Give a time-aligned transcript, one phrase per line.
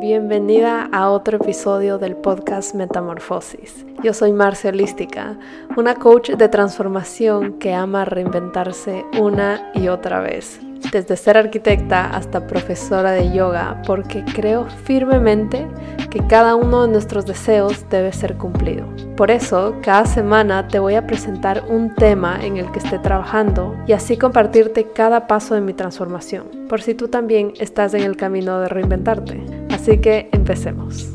[0.00, 3.86] Bienvenida a otro episodio del podcast Metamorfosis.
[4.02, 5.38] Yo soy Marcia Holística,
[5.74, 10.60] una coach de transformación que ama reinventarse una y otra vez
[10.92, 15.66] desde ser arquitecta hasta profesora de yoga, porque creo firmemente
[16.10, 18.86] que cada uno de nuestros deseos debe ser cumplido.
[19.16, 23.76] Por eso, cada semana te voy a presentar un tema en el que esté trabajando
[23.86, 28.16] y así compartirte cada paso de mi transformación, por si tú también estás en el
[28.16, 29.65] camino de reinventarte.
[29.86, 31.12] Así que empecemos.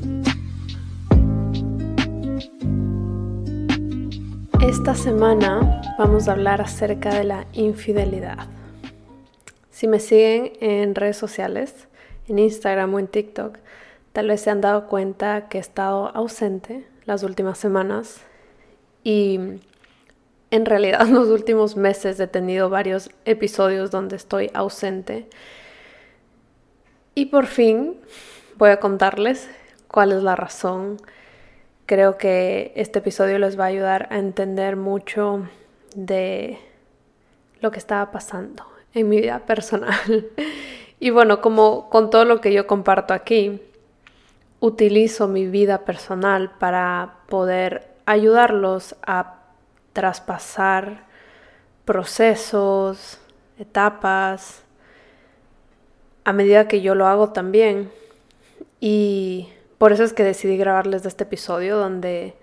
[4.65, 8.47] Esta semana vamos a hablar acerca de la infidelidad.
[9.71, 11.89] Si me siguen en redes sociales,
[12.29, 13.57] en Instagram o en TikTok,
[14.13, 18.21] tal vez se han dado cuenta que he estado ausente las últimas semanas
[19.03, 19.37] y
[20.49, 25.27] en realidad en los últimos meses he tenido varios episodios donde estoy ausente.
[27.15, 27.97] Y por fin
[28.61, 29.49] voy a contarles
[29.87, 30.97] cuál es la razón.
[31.87, 35.49] Creo que este episodio les va a ayudar a entender mucho
[35.95, 36.59] de
[37.59, 39.91] lo que estaba pasando en mi vida personal.
[41.03, 43.59] Y bueno, como con todo lo que yo comparto aquí,
[44.59, 49.39] utilizo mi vida personal para poder ayudarlos a
[49.93, 51.05] traspasar
[51.85, 53.19] procesos,
[53.57, 54.61] etapas,
[56.23, 57.89] a medida que yo lo hago también.
[58.81, 62.35] Y por eso es que decidí grabarles este episodio donde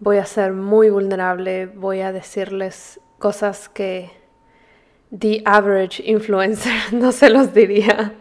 [0.00, 4.10] voy a ser muy vulnerable, voy a decirles cosas que
[5.16, 8.14] the average influencer, no se los diría.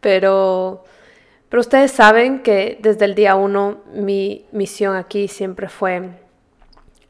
[0.00, 0.84] Pero,
[1.48, 6.10] pero ustedes saben que desde el día uno mi misión aquí siempre fue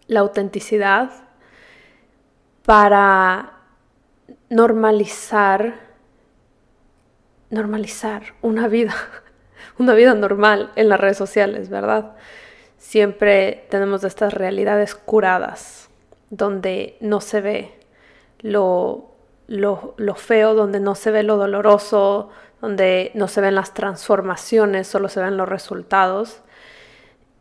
[0.07, 1.11] la autenticidad
[2.65, 3.53] para
[4.49, 5.75] normalizar,
[7.51, 8.95] normalizar una vida,
[9.79, 12.13] una vida normal en las redes sociales, ¿verdad?
[12.79, 15.89] Siempre tenemos estas realidades curadas
[16.31, 17.75] donde no se ve
[18.41, 19.15] lo,
[19.47, 22.31] lo, feo, donde no se ve lo doloroso,
[22.61, 26.43] donde no se ven las transformaciones, solo se ven los resultados.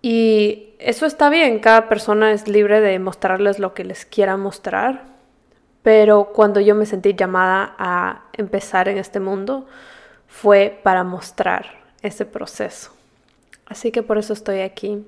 [0.02, 5.06] Y eso está bien, cada persona es libre de mostrarles lo que les quiera mostrar,
[5.82, 9.68] pero cuando yo me sentí llamada a empezar en este mundo
[10.28, 12.92] fue para mostrar ese proceso.
[13.66, 15.06] Así que por eso estoy aquí,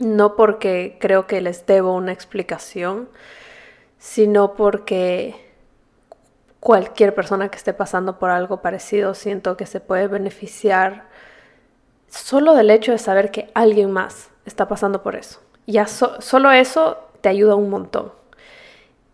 [0.00, 3.08] no porque creo que les debo una explicación,
[3.98, 5.34] sino porque
[6.60, 11.06] cualquier persona que esté pasando por algo parecido siento que se puede beneficiar
[12.08, 15.40] solo del hecho de saber que alguien más está pasando por eso.
[15.66, 18.12] Ya solo eso te ayuda un montón.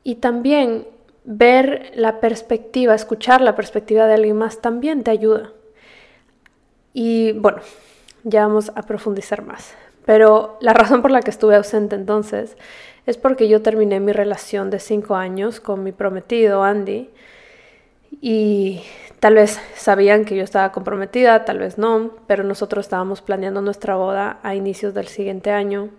[0.05, 0.87] Y también
[1.25, 5.51] ver la perspectiva, escuchar la perspectiva de alguien más también te ayuda.
[6.95, 7.59] Y bueno,
[8.23, 9.75] ya vamos a profundizar más.
[10.07, 12.57] Pero la razón por la que estuve ausente entonces
[13.05, 17.11] es porque yo terminé mi relación de cinco años con mi prometido Andy
[18.21, 18.83] y
[19.21, 23.97] tal vez sabían que yo estaba comprometida, tal vez no, pero nosotros estábamos planeando nuestra
[23.97, 25.91] boda a inicios del siguiente año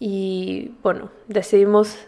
[0.00, 1.98] y bueno, decidimos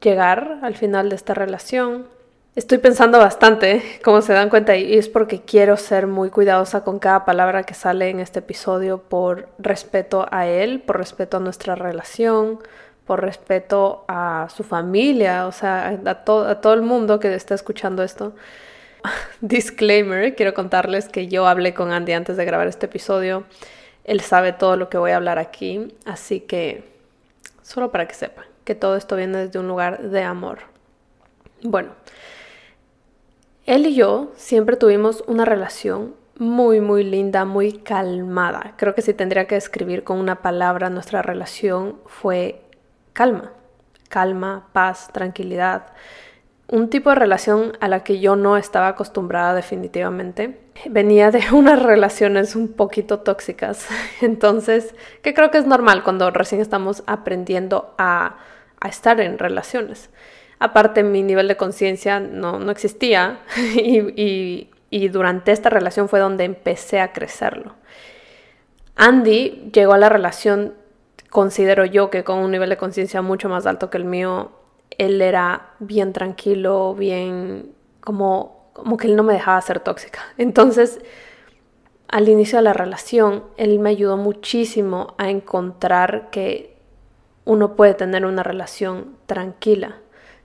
[0.00, 2.06] llegar al final de esta relación.
[2.54, 6.98] Estoy pensando bastante, como se dan cuenta, y es porque quiero ser muy cuidadosa con
[6.98, 11.76] cada palabra que sale en este episodio por respeto a él, por respeto a nuestra
[11.76, 12.58] relación,
[13.06, 18.34] por respeto a su familia, o sea, a, todo el mundo que está escuchando esto.
[19.40, 23.44] Disclaimer, quiero contarles que yo hablé con Andy antes de grabar este episodio.
[24.04, 26.84] Él sabe todo lo que voy a hablar aquí, así que
[27.62, 30.58] solo para que sepan que todo esto viene desde un lugar de amor.
[31.62, 31.92] Bueno,
[33.66, 38.74] él y yo siempre tuvimos una relación muy, muy linda, muy calmada.
[38.76, 42.62] Creo que si tendría que describir con una palabra nuestra relación fue
[43.12, 43.52] calma,
[44.08, 45.92] calma, paz, tranquilidad.
[46.68, 50.58] Un tipo de relación a la que yo no estaba acostumbrada definitivamente.
[50.88, 53.86] Venía de unas relaciones un poquito tóxicas,
[54.20, 58.36] entonces, que creo que es normal cuando recién estamos aprendiendo a,
[58.88, 60.10] estar en relaciones.
[60.62, 63.40] Aparte, mi nivel de conciencia no, no, existía
[63.74, 67.74] y, y durante esta relación fue donde empecé a crecerlo.
[68.94, 70.74] Andy llegó a la relación
[71.32, 74.52] considero yo que con un nivel de conciencia mucho más alto que el mío,
[74.98, 77.72] él era bien tranquilo, bien
[78.02, 80.20] como, como que él no me dejaba ser tóxica.
[80.36, 81.00] Entonces,
[82.08, 86.76] al inicio de la relación, él me ayudó muchísimo a encontrar que
[87.46, 90.01] uno puede tener una relación tranquila,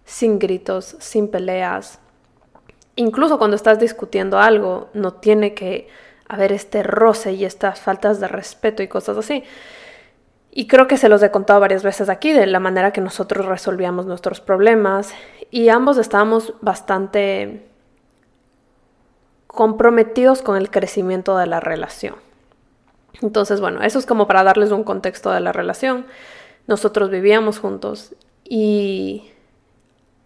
[0.08, 2.00] sin gritos, sin peleas.
[2.96, 5.90] Incluso cuando estás discutiendo algo, no tiene que
[6.30, 9.44] haber este roce y estas faltas de respeto y cosas así.
[10.50, 13.46] Y creo que se los he contado varias veces aquí de la manera que nosotros
[13.46, 15.14] resolvíamos nuestros problemas
[15.52, 17.68] y ambos estábamos bastante
[19.46, 22.16] comprometidos con el crecimiento de la relación.
[23.22, 26.06] Entonces, bueno, eso es como para darles un contexto de la relación.
[26.66, 28.16] Nosotros vivíamos juntos
[28.46, 29.32] y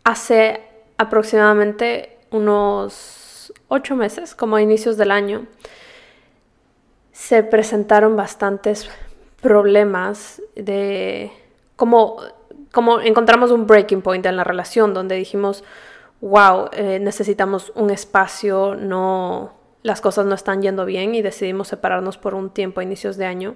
[0.03, 0.61] hace
[0.97, 5.47] aproximadamente unos ocho meses, como a inicios del año,
[7.11, 8.89] se presentaron bastantes
[9.41, 11.31] problemas de
[11.75, 12.17] como,
[12.71, 15.63] como encontramos un breaking point en la relación donde dijimos,
[16.21, 19.53] wow, eh, necesitamos un espacio, no,
[19.83, 23.25] las cosas no están yendo bien y decidimos separarnos por un tiempo a inicios de
[23.25, 23.55] año.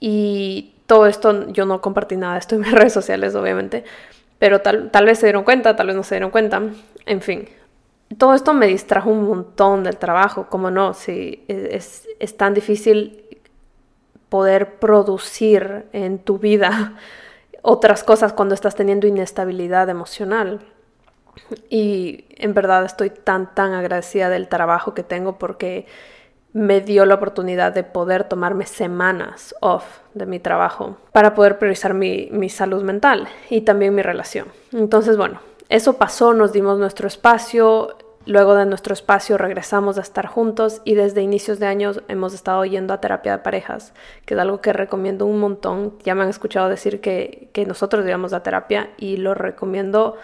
[0.00, 3.84] Y todo esto, yo no compartí nada de esto en mis redes sociales, obviamente,
[4.38, 6.62] pero tal, tal vez se dieron cuenta, tal vez no se dieron cuenta,
[7.06, 7.48] en fin.
[8.16, 13.24] Todo esto me distrajo un montón del trabajo, como no, si es, es tan difícil
[14.28, 16.96] poder producir en tu vida
[17.62, 20.60] otras cosas cuando estás teniendo inestabilidad emocional.
[21.70, 25.86] Y en verdad estoy tan, tan agradecida del trabajo que tengo porque
[26.52, 31.94] me dio la oportunidad de poder tomarme semanas off de mi trabajo para poder priorizar
[31.94, 34.48] mi, mi, salud mental y también mi relación.
[34.72, 40.26] Entonces, bueno, eso pasó, nos dimos nuestro espacio, luego de nuestro espacio regresamos a estar
[40.26, 43.92] juntos y desde inicios de años hemos estado yendo a terapia de parejas,
[44.24, 45.94] que es algo que recomiendo un montón.
[46.04, 50.16] Ya me han escuchado decir que, que nosotros íbamos a terapia y lo recomiendo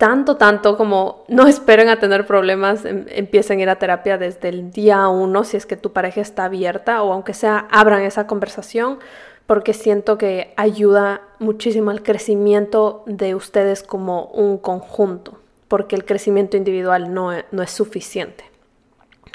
[0.00, 4.48] tanto, tanto como no esperen a tener problemas, em, empiecen a ir a terapia desde
[4.48, 8.26] el día uno, si es que tu pareja está abierta o aunque sea, abran esa
[8.26, 8.98] conversación,
[9.46, 15.38] porque siento que ayuda muchísimo al crecimiento de ustedes como un conjunto,
[15.68, 18.44] porque el crecimiento individual no, e, no es suficiente.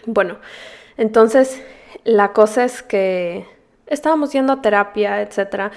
[0.07, 0.39] Bueno,
[0.97, 1.61] entonces
[2.05, 3.45] la cosa es que
[3.85, 5.71] estábamos yendo a terapia, etcétera,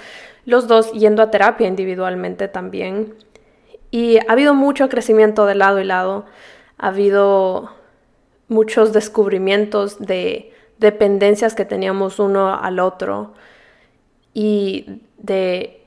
[0.45, 3.13] los dos yendo a terapia individualmente también
[3.91, 6.25] y ha habido mucho crecimiento de lado y lado,
[6.77, 7.71] ha habido
[8.47, 13.33] muchos descubrimientos de dependencias que teníamos uno al otro
[14.33, 15.85] y de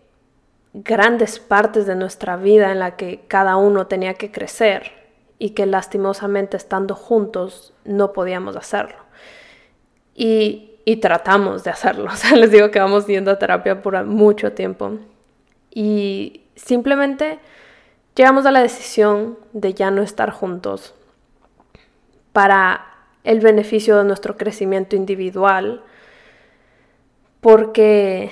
[0.74, 4.92] grandes partes de nuestra vida en la que cada uno tenía que crecer
[5.38, 8.96] y que lastimosamente estando juntos no podíamos hacerlo.
[10.14, 12.10] Y, y tratamos de hacerlo.
[12.12, 14.98] O sea, les digo que vamos yendo a terapia por mucho tiempo.
[15.74, 17.38] Y simplemente
[18.14, 20.94] llegamos a la decisión de ya no estar juntos
[22.32, 22.86] para
[23.24, 25.82] el beneficio de nuestro crecimiento individual,
[27.40, 28.30] porque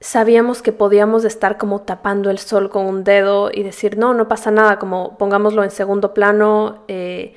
[0.00, 4.28] sabíamos que podíamos estar como tapando el sol con un dedo y decir, no, no
[4.28, 7.34] pasa nada, como pongámoslo en segundo plano, eh,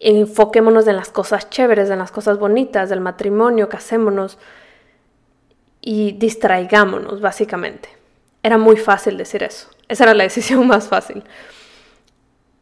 [0.00, 4.38] enfoquémonos en las cosas chéveres, en las cosas bonitas del matrimonio, casémonos
[5.80, 7.97] y distraigámonos, básicamente.
[8.42, 9.68] Era muy fácil decir eso.
[9.88, 11.24] Esa era la decisión más fácil.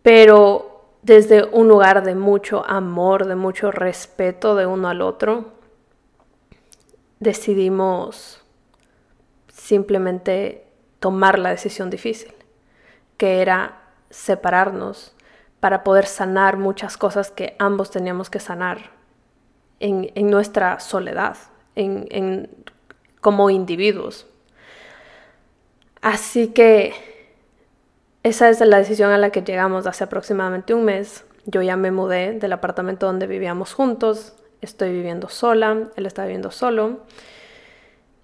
[0.02, 5.52] Pero desde un lugar de mucho amor, de mucho respeto de uno al otro,
[7.20, 8.42] decidimos
[9.48, 10.66] simplemente
[11.00, 12.32] tomar la decisión difícil,
[13.16, 13.80] que era
[14.10, 15.14] separarnos
[15.60, 18.90] para poder sanar muchas cosas que ambos teníamos que sanar
[19.80, 21.36] en, nuestra soledad,
[21.74, 22.48] en,
[23.20, 24.26] como individuos.
[26.06, 26.92] Así que
[28.22, 31.24] esa es la decisión a la que llegamos hace aproximadamente un mes.
[31.46, 36.52] Yo ya me mudé del apartamento donde vivíamos juntos, estoy viviendo sola, él está viviendo
[36.52, 37.00] solo.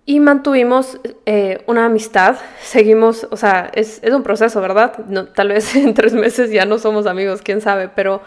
[0.07, 4.95] Y mantuvimos eh, una amistad, seguimos, o sea, es, un proceso, ¿verdad?
[5.35, 8.21] tal vez en tres meses ya no somos amigos, quién sabe, pero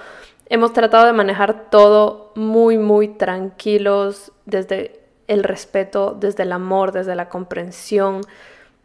[0.49, 7.15] hemos tratado de manejar todo muy, muy tranquilos, desde el respeto, desde el amor, desde
[7.15, 8.19] la comprensión,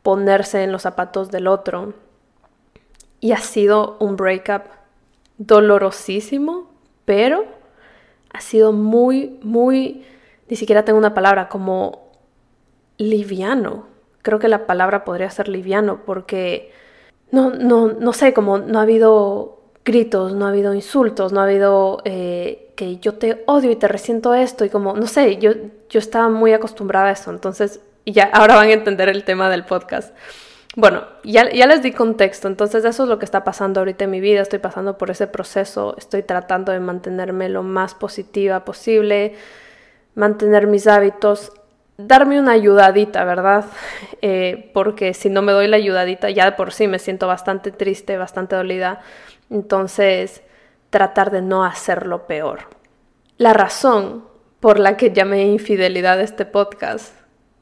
[0.02, 1.94] ponerse en los zapatos del otro
[3.20, 4.62] y ha sido un breakup
[5.38, 6.70] dolorosísimo,
[7.04, 7.44] pero
[8.32, 10.04] ha sido muy, muy,
[10.48, 12.10] ni siquiera tengo una palabra, como
[12.96, 13.86] liviano.
[14.22, 16.72] Creo que la palabra podría ser liviano porque
[17.30, 21.44] no, no, no sé, como no ha habido gritos, no ha habido insultos, no ha
[21.44, 25.52] habido eh, que yo te odio y te resiento esto y como, no sé, yo,
[25.88, 29.64] yo estaba muy acostumbrada a eso, entonces ya ahora van a entender el tema del
[29.64, 30.14] podcast.
[30.76, 34.10] Bueno, ya, ya, les di contexto, entonces eso es lo que está pasando ahorita en
[34.10, 39.34] mi vida, estoy pasando por ese proceso, estoy tratando de mantenerme lo más positiva posible,
[40.14, 41.52] mantener mis hábitos,
[41.96, 43.64] darme una ayudadita, ¿verdad?
[44.22, 47.70] Eh, porque si no me doy la ayudadita, ya de por sí me siento bastante
[47.70, 49.00] triste, bastante dolida,
[49.48, 50.42] entonces
[50.90, 52.60] tratar de no hacerlo peor.
[53.38, 54.24] la razón
[54.60, 57.14] por la que llamé infidelidad este podcast,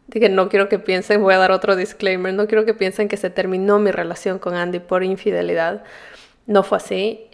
[0.08, 3.08] de que no quiero que piensen, voy a dar otro disclaimer, no quiero que piensen
[3.08, 5.84] que se terminó mi relación con Andy por infidelidad.
[6.46, 7.26] No fue así,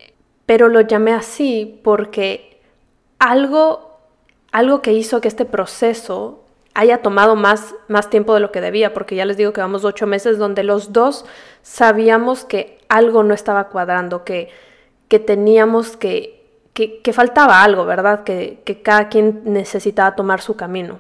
[0.44, 2.60] pero lo llamé así porque
[3.20, 4.00] algo,
[4.50, 8.92] algo que hizo que este proceso haya tomado más, más tiempo de lo que debía,
[8.92, 11.24] porque ya les digo que vamos ocho meses donde los dos
[11.62, 14.48] sabíamos que algo no estaba cuadrando, que,
[15.06, 18.24] que teníamos que, que, que faltaba algo, ¿verdad?
[18.24, 20.98] Que, que cada quien necesitaba tomar su camino.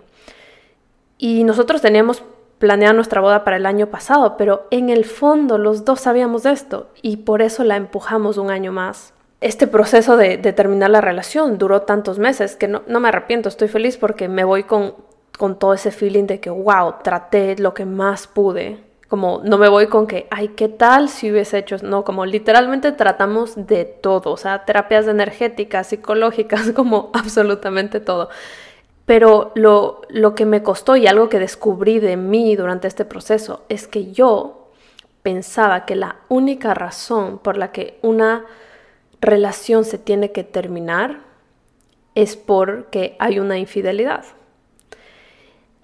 [1.18, 2.22] Y nosotros teníamos
[2.58, 6.52] planeado nuestra boda para el año pasado, pero en el fondo los dos sabíamos de
[6.52, 9.12] esto y por eso la empujamos un año más.
[9.40, 13.48] Este proceso de, de terminar la relación duró tantos meses que no, no, me arrepiento,
[13.48, 14.94] estoy feliz porque me voy con,
[15.36, 18.78] con todo ese feeling de que, wow, traté lo que más pude.
[19.08, 21.76] Como no me voy con que, ay, ¿qué tal si hubiese hecho?
[21.82, 28.30] No, como literalmente tratamos de todo, o sea, terapias energéticas, psicológicas, como absolutamente todo.
[29.06, 33.64] Pero lo, lo que me costó y algo que descubrí de mí durante este proceso
[33.68, 34.70] es que yo
[35.22, 38.44] pensaba que la única razón por la que una
[39.20, 41.20] relación se tiene que terminar
[42.14, 44.24] es porque hay una infidelidad.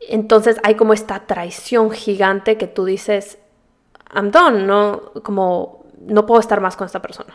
[0.08, 3.38] Entonces hay como esta traición gigante que tú dices,
[4.14, 7.34] I'm done, no, como no puedo estar más con esta persona.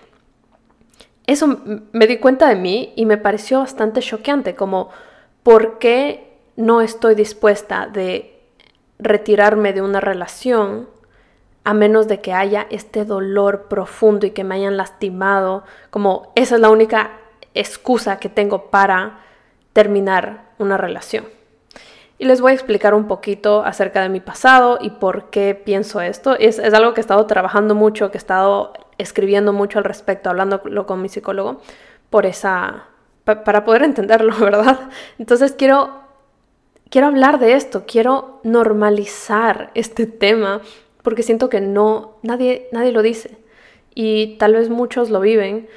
[1.28, 1.60] Eso
[1.92, 4.90] me di cuenta de mí y me pareció bastante choqueante, como
[5.46, 8.42] ¿por qué no estoy dispuesta de
[8.98, 10.90] retirarme de una relación
[11.64, 15.64] a menos de que haya este dolor profundo y que me hayan lastimado?
[15.92, 17.12] Como esa es la única
[17.54, 19.20] excusa que tengo para
[19.72, 21.26] terminar una relación
[22.18, 26.02] y les voy a explicar un poquito acerca de mi pasado y por qué pienso
[26.02, 26.36] esto.
[26.40, 30.32] Es, es algo que he estado trabajando mucho, que he estado escribiendo mucho al respecto,
[30.32, 31.62] hablándolo con mi psicólogo,
[32.10, 32.86] por esa,
[33.26, 34.90] para poder entenderlo, ¿verdad?
[35.20, 36.02] Entonces quiero,
[36.90, 40.62] quiero hablar de esto, quiero normalizar este tema,
[41.02, 43.38] porque siento que no, nadie, nadie lo dice
[43.94, 45.68] y tal vez muchos lo viven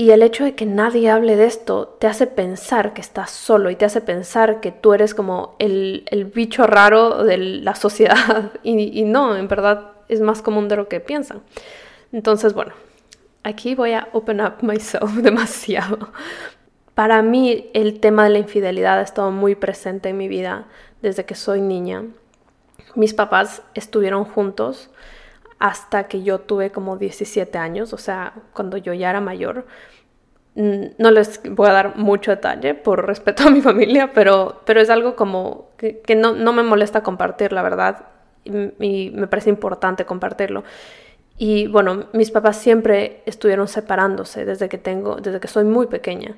[0.00, 3.68] y el hecho de que nadie hable de esto te hace pensar que estás solo
[3.68, 8.52] y te hace pensar que tú eres como el, el bicho raro de la sociedad.
[8.62, 11.42] Y, y, no, en verdad es más común de lo que piensan.
[12.12, 12.72] Entonces, bueno,
[13.42, 16.10] aquí voy a open up myself demasiado.
[16.94, 20.66] Para mí el tema de la infidelidad ha estado muy presente en mi vida
[21.02, 22.04] desde que soy niña.
[22.94, 24.90] Mis papás estuvieron juntos
[25.58, 29.66] hasta que yo tuve como 17 años, o sea, cuando yo ya era mayor.
[30.54, 34.90] No les voy a dar mucho detalle por respeto a mi familia, pero, pero es
[34.90, 38.06] algo como que, no, no, me molesta compartir, la verdad,
[38.44, 40.64] y me parece importante compartirlo.
[41.42, 46.36] Y bueno, mis papás siempre estuvieron separándose desde que tengo, desde que soy muy pequeña.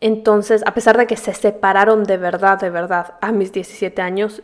[0.00, 4.40] Entonces, a pesar de que se separaron de verdad, de verdad, a mis 17 años,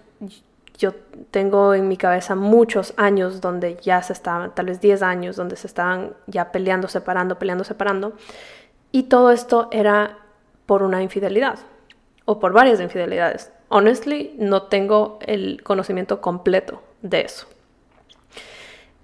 [0.76, 0.92] yo
[1.30, 5.54] tengo en mi cabeza muchos años donde ya se estaban, tal vez 10 años, donde
[5.54, 8.14] se estaban ya peleando, separando, peleando, separando.
[8.90, 10.18] Y todo esto era
[10.66, 11.60] por una infidelidad
[12.24, 13.52] o por varias infidelidades.
[13.68, 17.46] Honestly, no tengo el conocimiento completo de eso.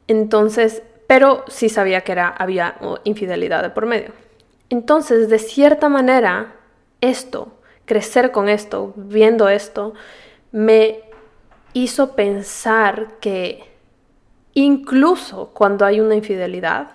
[0.09, 4.13] Entonces, pero sí sabía que era, había infidelidad de por medio.
[4.71, 6.55] Entonces, de cierta manera,
[7.01, 7.53] esto,
[7.85, 9.95] crecer con esto, viendo esto,
[10.51, 11.03] me
[11.73, 13.65] hizo pensar que
[14.55, 16.93] incluso cuando hay una infidelidad,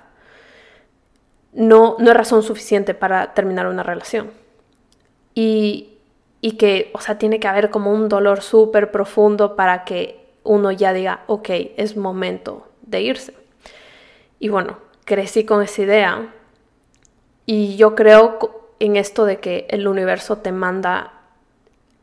[1.53, 4.32] no, no es razón suficiente para terminar una relación.
[5.34, 5.98] Y,
[6.41, 10.72] y que, o sea, tiene que haber como un dolor súper profundo para que uno
[10.72, 13.34] ya diga, ok, es momento de irse.
[14.40, 16.34] Y bueno, crecí con esa idea
[17.46, 21.14] y yo creo en esto de que el universo te manda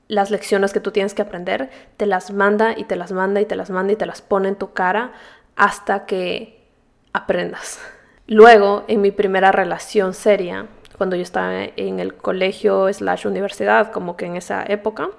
[0.08, 3.44] las lecciones que tú tienes que aprender, te las manda y te las manda y
[3.44, 5.12] te las manda y te las pone en tu cara
[5.54, 6.66] hasta que
[7.12, 7.78] aprendas.
[8.26, 10.66] Luego, en mi primera relación seria,
[10.96, 15.10] cuando yo estaba en el colegio slash universidad, como que en esa época,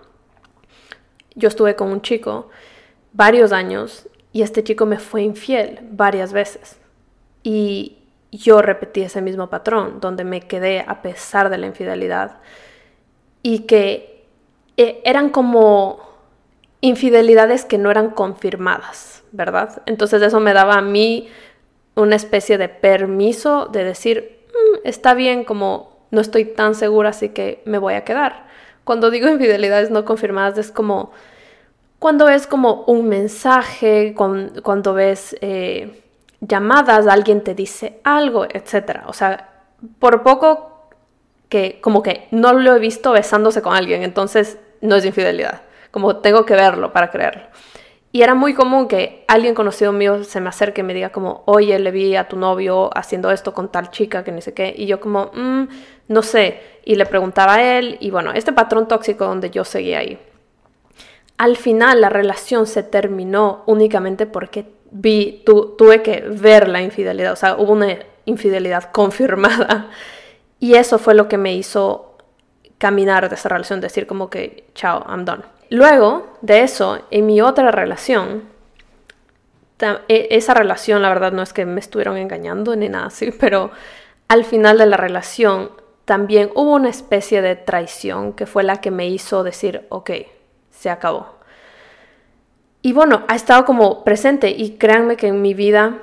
[1.35, 2.49] yo estuve con un chico
[3.13, 6.77] varios años y este chico me fue infiel varias veces.
[7.43, 7.97] Y
[8.31, 12.37] yo repetí ese mismo patrón, donde me quedé a pesar de la infidelidad
[13.41, 14.25] y que
[14.77, 15.99] eh, eran como
[16.81, 19.81] infidelidades que no eran confirmadas, ¿verdad?
[19.85, 21.27] Entonces eso me daba a mí
[21.95, 27.29] una especie de permiso de decir, mm, está bien, como no estoy tan segura, así
[27.29, 28.47] que me voy a quedar.
[28.83, 31.11] Cuando digo infidelidades no confirmadas es como
[31.99, 36.01] cuando es como un mensaje, cuando, ves eh,
[36.39, 39.01] llamadas, alguien te dice algo, etc.
[39.07, 39.49] O sea,
[39.99, 40.87] por poco
[41.49, 45.61] que como que no lo he visto besándose con alguien, entonces no es infidelidad.
[45.91, 47.43] Como tengo que verlo para creerlo.
[48.11, 51.43] Y era muy común que alguien conocido mío se me acerque y me diga como,
[51.45, 54.73] oye, le vi a tu novio haciendo esto con tal chica que ni sé qué.
[54.75, 55.67] Y yo como, mm,
[56.07, 56.61] no sé.
[56.85, 60.17] Y le preguntaba a él y bueno, este patrón tóxico donde yo seguía ahí.
[61.39, 67.31] Al final la relación se terminó únicamente porque vi, tuve que ver la infidelidad.
[67.31, 69.87] O sea, hubo una infidelidad confirmada.
[70.59, 72.17] Y eso fue lo que me hizo
[72.77, 75.43] caminar de esa relación, decir como que, chao, I'm done.
[75.69, 78.43] Luego de eso, en mi otra relación,
[80.09, 83.71] e, esa relación, la verdad, no es que me estuvieron engañando ni nada así, pero
[84.27, 85.71] al final de la relación
[86.03, 90.11] también hubo una especie de traición que fue la que me hizo decir, ok,
[90.79, 91.27] se acabó.
[92.81, 95.97] Y bueno, ha estado como presente y créanme que en mi vida,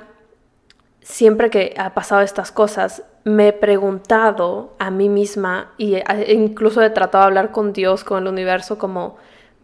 [1.01, 6.83] siempre que ha pasado estas cosas, me he preguntado a mí misma y e incluso
[6.83, 9.17] he tratado de hablar con Dios, con el universo, como,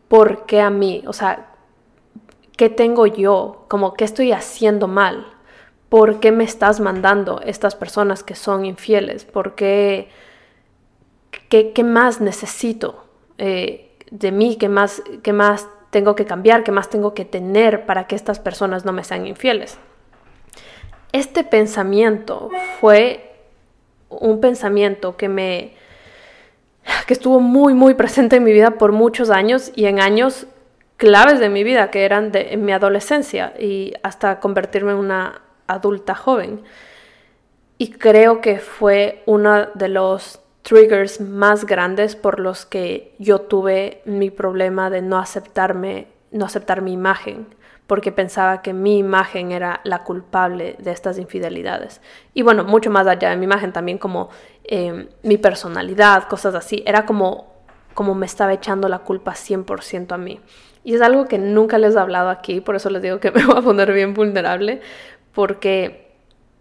[0.07, 1.03] ¿por qué a mí?
[1.05, 1.51] O sea,
[2.57, 3.65] ¿qué tengo yo?
[3.67, 5.27] Como, ¿qué estoy haciendo mal?
[5.89, 9.25] ¿Por qué me estás mandando estas personas que son infieles?
[9.25, 10.09] ¿Por qué?
[11.49, 13.05] ¿Qué, más necesito
[13.37, 14.57] eh, de mí?
[14.57, 16.63] ¿Qué más, ¿Qué más tengo que cambiar?
[16.63, 19.77] ¿Qué más tengo que tener para que estas personas no me sean infieles?
[21.11, 23.31] Este pensamiento fue
[24.09, 25.73] un pensamiento que me
[27.07, 30.47] que estuvo muy, muy presente en mi vida por muchos años y en años
[30.97, 35.41] claves de mi vida, que eran de, en mi adolescencia y hasta convertirme en una
[35.65, 36.61] adulta joven.
[37.77, 44.01] Y creo que fue uno de los triggers más grandes por los que yo tuve
[44.05, 47.47] mi problema de no aceptarme, no aceptar mi imagen
[47.87, 52.01] porque pensaba que mi imagen era la culpable de estas infidelidades.
[52.33, 54.29] Y bueno, mucho más allá de mi imagen, también como
[54.63, 57.53] em, mi personalidad, cosas así, era como,
[57.93, 60.39] como me estaba echando la culpa 100% a mí.
[60.83, 63.45] Y es algo que nunca les he hablado aquí, por eso les digo que me
[63.45, 64.81] voy a poner bien vulnerable,
[65.33, 66.02] porque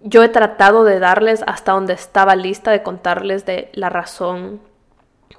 [0.02, 4.60] yo he tratado de darles hasta donde estaba lista de contarles de la razón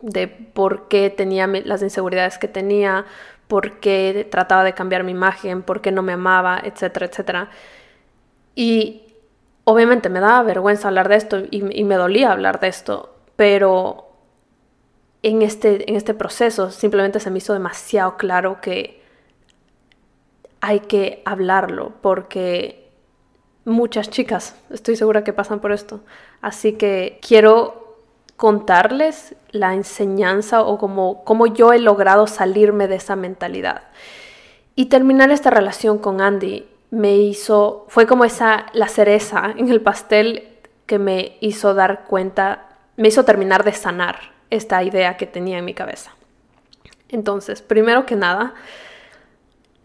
[0.01, 3.05] de por qué tenía las inseguridades que tenía,
[3.47, 7.49] por qué trataba de cambiar mi imagen, por qué no me amaba, etcétera, etcétera.
[8.55, 9.15] Y
[9.65, 14.09] obviamente me daba vergüenza hablar de esto y, me dolía hablar de esto, pero
[15.23, 19.01] en este, en este proceso simplemente se me hizo demasiado claro que
[20.61, 22.82] hay que hablarlo porque
[23.65, 26.01] muchas chicas estoy segura que pasan por esto.
[26.41, 27.97] Así que quiero
[28.35, 33.83] contarles la enseñanza o como yo he logrado salirme de esa mentalidad.
[34.75, 39.81] Y terminar esta relación con Andy me hizo, fue como esa, la cereza en el
[39.81, 40.47] pastel
[40.85, 45.65] que me hizo dar cuenta, me hizo terminar de sanar esta idea que tenía en
[45.65, 46.11] mi cabeza.
[47.09, 48.53] Entonces, primero que nada,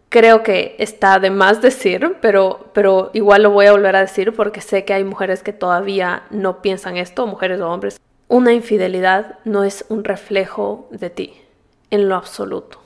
[0.09, 4.35] creo que está de más decir, pero, pero igual lo voy a volver a decir
[4.35, 9.39] porque sé que hay mujeres que todavía no piensan esto, mujeres o hombres una infidelidad
[9.43, 11.41] no es un reflejo de ti,
[11.89, 12.79] en lo absoluto.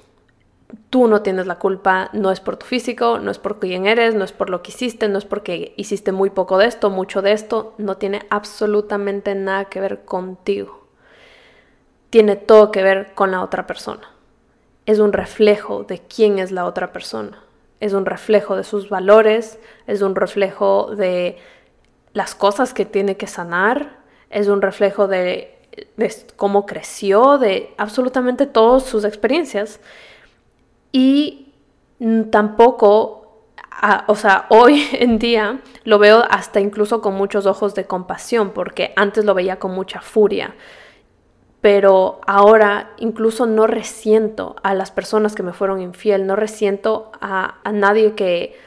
[0.90, 4.16] Tú no tienes la culpa, no es por tu físico, no es por quién eres,
[4.16, 7.22] no es por lo que hiciste, no es porque hiciste muy poco de esto, mucho
[7.22, 10.88] de esto, no tiene absolutamente nada que ver contigo.
[12.10, 14.13] Tiene todo que ver con la otra persona.
[14.86, 17.44] Es un reflejo de quién es la otra persona.
[17.80, 21.38] Es un reflejo de sus valores, es un reflejo de
[22.14, 23.98] las cosas que tiene que sanar,
[24.30, 25.58] es un reflejo de,
[26.36, 29.80] cómo creció, de absolutamente todas sus experiencias.
[30.92, 31.54] Y
[32.30, 33.46] tampoco,
[34.08, 38.94] o sea, hoy en día lo veo hasta incluso con muchos ojos de compasión, porque
[38.96, 40.56] antes lo veía con mucha furia.
[41.64, 47.56] Pero ahora incluso no resiento a las personas que me fueron infiel, no resiento a,
[47.72, 48.60] nadie que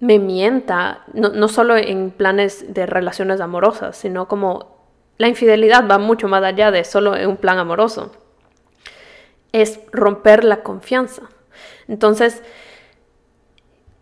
[0.00, 4.78] me mienta, no, no solo en planes de relaciones amorosas, sino como
[5.18, 8.12] la infidelidad va mucho más allá de solo un plan amoroso.
[9.52, 11.24] Es romper la confianza.
[11.86, 12.42] Entonces,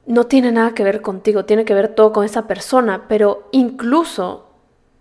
[0.06, 4.46] no tiene nada que ver contigo, tiene que ver todo con esa persona, pero incluso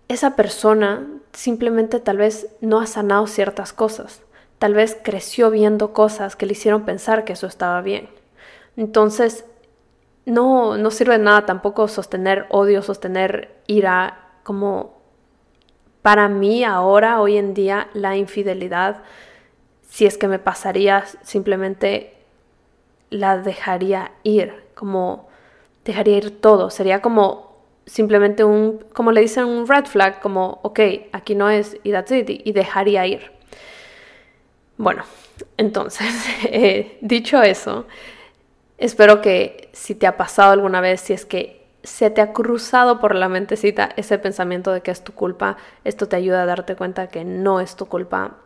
[0.08, 1.06] esa persona
[1.36, 4.22] simplemente tal vez no ha sanado ciertas cosas,
[4.58, 8.08] tal vez creció viendo cosas que le hicieron pensar que eso estaba bien.
[8.78, 9.44] Entonces,
[10.24, 14.96] no, no sirve de nada tampoco sostener odio, sostener ira, como
[16.00, 19.02] para mí ahora, hoy en día, la infidelidad,
[19.90, 22.14] si es que me pasaría, simplemente
[23.10, 25.28] la dejaría ir, como
[25.84, 26.70] dejaría ir todo.
[26.70, 27.45] Sería como
[27.86, 30.80] simplemente un, como le dicen, un red flag, como, ok,
[31.12, 33.32] aquí no es y that's it, y dejaría ir.
[34.76, 35.04] Bueno,
[35.56, 36.06] entonces,
[36.44, 37.86] eh, dicho eso,
[38.78, 42.98] espero que si te ha pasado alguna vez, si es que se te ha cruzado
[42.98, 46.74] por la mentecita ese pensamiento de que es tu culpa, esto te ayuda a darte
[46.74, 48.38] cuenta que no es tu culpa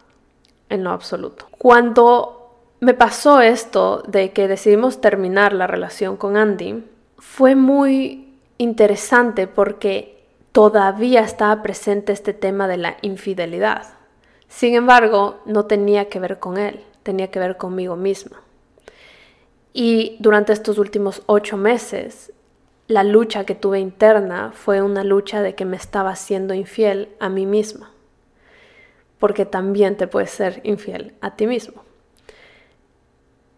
[0.69, 1.47] en lo absoluto.
[1.51, 6.85] Cuando me pasó esto de que decidimos terminar la relación con Andy,
[7.19, 8.30] fue muy
[8.61, 13.95] interesante porque todavía estaba presente este tema de la infidelidad.
[14.49, 18.43] Sin embargo, no tenía que ver con él, tenía que ver conmigo misma.
[19.73, 22.35] Y durante estos últimos ocho meses,
[22.87, 27.31] la lucha que tuve interna fue una lucha de que me estaba siendo infiel a
[27.31, 27.93] mí misma.
[29.19, 31.83] Porque también te puedes ser infiel a ti mismo.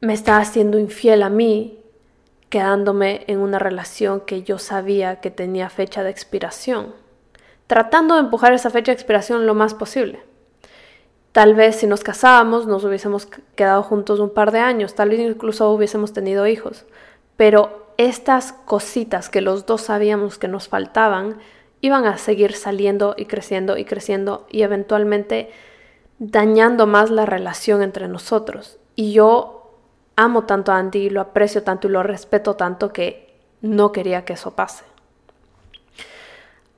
[0.01, 1.82] Me estaba siendo infiel a mí
[2.53, 6.95] quedándome en una relación que yo sabía que tenía fecha de expiración,
[7.67, 10.23] tratando de empujar esa fecha de expiración lo más posible.
[11.33, 15.21] Tal vez si nos casábamos nos hubiésemos quedado juntos un par de años, tal vez
[15.21, 16.85] incluso hubiésemos tenido hijos,
[17.39, 21.39] pero estas cositas que los dos sabíamos que nos faltaban
[21.81, 25.51] iban a seguir saliendo y creciendo y creciendo y eventualmente
[26.19, 28.79] dañando más la relación entre nosotros.
[28.95, 29.62] Y yo
[30.17, 34.35] amo tanto a Andy, lo aprecio tanto y lo respeto tanto que no quería que
[34.35, 34.85] eso pase.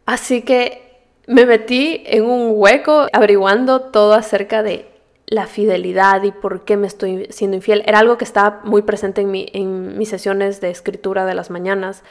[0.06, 4.88] Así que me metí en un hueco averiguando todo acerca de
[5.26, 7.82] la fidelidad y por qué me estoy siendo infiel.
[7.86, 11.50] Era algo que estaba muy presente en, mi, en mis sesiones de escritura de las
[11.50, 12.02] mañanas.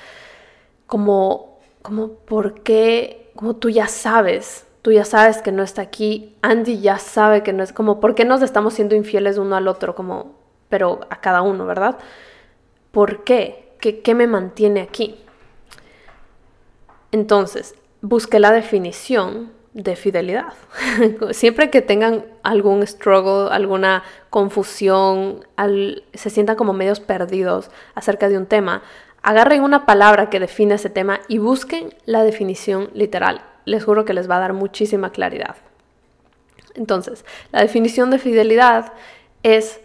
[0.87, 3.31] Como, como, ¿por qué?
[3.35, 6.35] Como tú ya sabes, tú ya sabes que no está aquí.
[6.41, 9.67] Andy ya sabe que no es como, ¿por qué nos estamos siendo infieles uno al
[9.67, 9.93] otro?
[9.93, 10.33] Como,
[10.73, 11.99] pero a cada uno, ¿verdad?
[12.89, 13.75] ¿Por qué?
[13.79, 15.19] ¿Qué, me mantiene aquí?
[17.11, 20.53] Entonces, busqué la definición de fidelidad.
[21.29, 25.45] Siempre que tengan algún struggle, alguna confusión,
[26.15, 28.81] se sientan como medios perdidos acerca de un tema,
[29.21, 33.45] agarren una palabra que define ese tema y busquen la definición literal.
[33.65, 35.55] Les juro que les va a dar muchísima claridad.
[36.73, 38.93] Entonces, la definición de fidelidad
[39.43, 39.79] es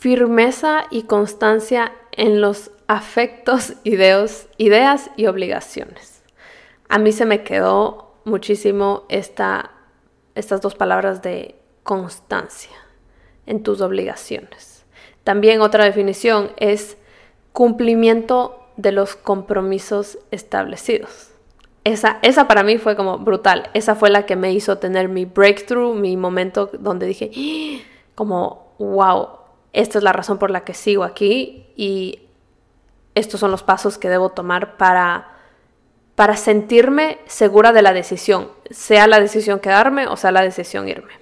[0.00, 6.22] firmeza y constancia en los afectos, ideos, ideas y obligaciones.
[6.88, 9.72] A mí se me quedó muchísimo esta,
[10.34, 12.74] estas dos palabras de constancia
[13.44, 14.86] en tus obligaciones.
[15.22, 16.96] También otra definición es
[17.52, 21.28] cumplimiento de los compromisos establecidos.
[21.84, 23.68] Esa, esa para mí fue como brutal.
[23.74, 27.84] Esa fue la que me hizo tener mi breakthrough, mi momento donde dije, ¡Ah!",
[28.14, 29.39] como, wow,
[29.72, 32.22] esta es la razón por la que sigo aquí y
[33.14, 35.28] estos son los pasos que debo tomar para,
[36.14, 41.12] para sentirme segura de la decisión, sea la decisión quedarme o sea la decisión irme.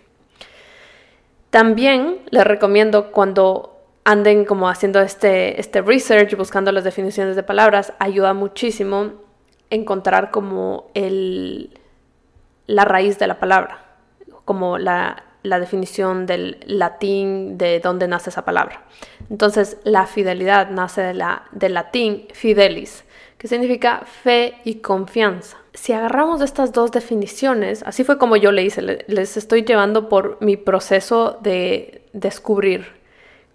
[1.51, 7.93] También les recomiendo cuando anden como haciendo este, este research, buscando las definiciones de palabras,
[7.99, 9.13] ayuda muchísimo
[9.71, 11.79] encontrar como el,
[12.67, 13.85] la raíz de la palabra,
[14.45, 18.83] como la, la definición del latín de dónde nace esa palabra.
[19.31, 23.05] Entonces, la fidelidad nace de la, del latín fidelis,
[23.37, 25.59] que significa fe y confianza.
[25.75, 30.39] Si agarramos estas dos definiciones, así fue como yo le hice, les estoy llevando por
[30.41, 32.99] mi proceso de descubrir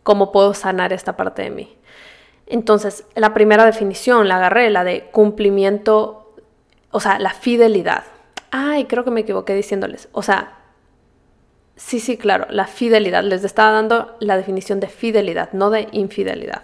[0.04, 1.78] cómo puedo sanar esta parte de mí.
[2.46, 6.34] Entonces, la primera definición la agarré, la de cumplimiento,
[6.92, 8.04] o sea, la fidelidad.
[8.52, 10.10] Ay, creo que me equivoqué diciéndoles.
[10.12, 10.60] O sea,
[11.76, 13.24] Sí, sí, claro, la fidelidad.
[13.24, 16.64] Les estaba dando la definición de fidelidad, no de infidelidad.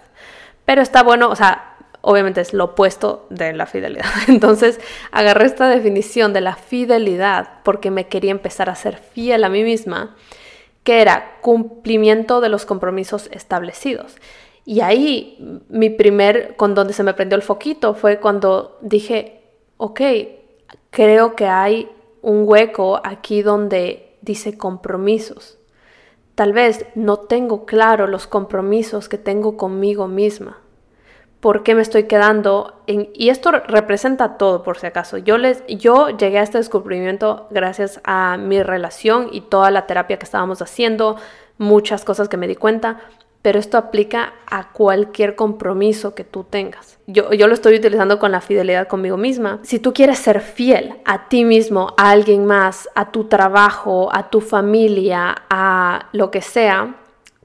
[0.64, 4.06] Pero está bueno, o sea, obviamente es lo opuesto de la fidelidad.
[4.28, 9.48] Entonces, agarré esta definición de la fidelidad porque me quería empezar a ser fiel a
[9.48, 10.16] mí misma,
[10.84, 14.16] que era cumplimiento de los compromisos establecidos.
[14.64, 19.42] Y ahí mi primer, con donde se me prendió el foquito, fue cuando dije,
[19.76, 20.00] ok,
[20.90, 21.88] creo que hay
[22.22, 25.58] un hueco aquí donde dice compromisos.
[26.34, 30.58] Tal vez no tengo claro los compromisos que tengo conmigo misma.
[31.40, 33.08] ¿Por qué me estoy quedando en...
[33.14, 35.16] Y esto representa todo, por si acaso.
[35.16, 40.18] Yo, les, yo llegué a este descubrimiento gracias a mi relación y toda la terapia
[40.18, 41.16] que estábamos haciendo,
[41.56, 43.00] muchas cosas que me di cuenta,
[43.42, 46.98] pero esto aplica a cualquier compromiso que tú tengas.
[47.06, 49.60] Yo, yo, lo estoy utilizando con la fidelidad conmigo misma.
[49.62, 54.28] Si tú quieres ser fiel a ti mismo, a alguien más, a tu trabajo, a
[54.30, 56.96] tu familia, a lo que sea,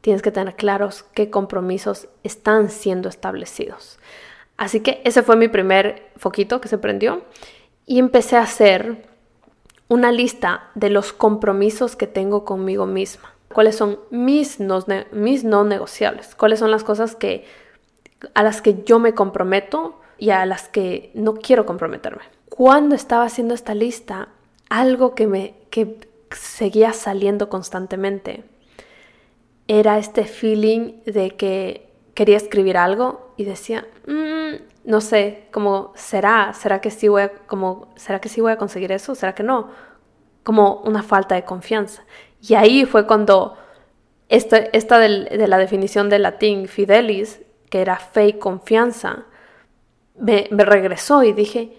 [0.02, 3.98] tienes que tener claros qué compromisos están siendo establecidos.
[4.58, 7.24] Así que ese fue mi primer foquito que se prendió.
[7.86, 9.06] Y empecé a hacer
[9.88, 13.35] una lista de los compromisos que tengo conmigo misma.
[13.56, 16.36] Cuáles son mis no, mis no negociables.
[16.36, 17.46] Cuáles son las cosas que,
[18.34, 22.24] a las que yo me comprometo y a las que no quiero comprometerme.
[22.50, 24.28] Cuando estaba haciendo esta lista,
[24.70, 25.98] algo que me que
[26.32, 28.44] seguía saliendo constantemente
[29.70, 36.52] era este feeling de que quería escribir algo y decía, mm, no sé, como será,
[36.52, 39.44] será que sí voy a, como será que sí voy a conseguir eso, será que
[39.44, 39.70] no,
[40.44, 42.04] como una falta de confianza.
[42.42, 43.58] Y ahí fue cuando
[44.30, 44.60] esta,
[45.00, 49.26] de la definición de latín fidelis, que era fe y confianza,
[50.18, 51.78] me, me regresó y dije,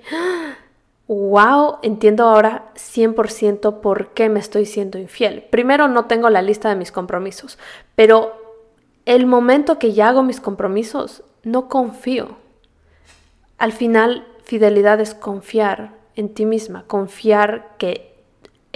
[1.09, 5.45] wow, entiendo ahora 100% por qué me estoy siendo infiel.
[5.51, 7.59] Primero, no tengo la lista de mis compromisos,
[7.95, 8.47] pero
[9.07, 12.37] el momento que ya hago mis compromisos, no confío.
[13.57, 18.16] Al final, fidelidad es confiar en ti misma, confiar que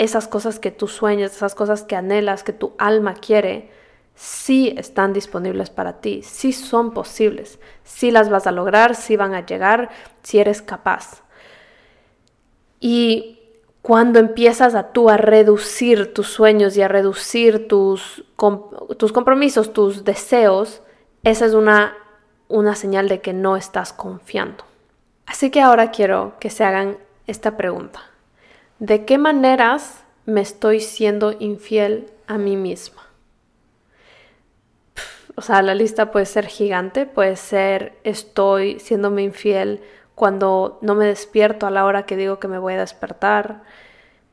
[0.01, 3.71] esas cosas que tú sueñas, esas cosas que anhelas, que tu alma quiere,
[4.15, 9.35] sí están disponibles para ti, sí son posibles, sí las vas a lograr, sí van
[9.35, 9.91] a llegar,
[10.23, 11.23] si eres capaz.
[12.81, 13.41] Y
[13.83, 18.25] cuando empiezas a tú a reducir tus sueños y a reducir tus,
[18.97, 20.81] tus compromisos, tus deseos,
[21.25, 21.95] esa es una,
[22.49, 24.65] una señal de que no estás confiando.
[25.27, 28.10] Así que ahora quiero que se hagan esta pregunta.
[28.81, 33.03] ¿De qué maneras me estoy siendo infiel a mí misma?
[35.37, 39.83] O sea, la lista puede ser gigante, puede ser estoy siéndome infiel
[40.14, 43.64] cuando no me despierto a la hora que digo que me voy a despertar,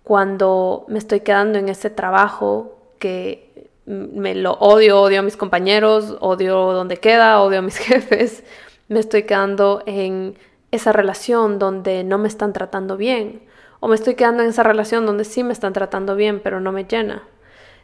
[0.04, 6.16] cuando me estoy quedando en ese trabajo que me lo odio, odio a mis compañeros,
[6.22, 8.46] odio donde queda, odio a mis jefes,
[8.88, 10.38] me estoy quedando en
[10.72, 13.42] esa relación donde no me están tratando bien,
[13.80, 16.72] o me estoy quedando en esa relación donde sí me están tratando bien, pero no
[16.72, 17.24] me llena.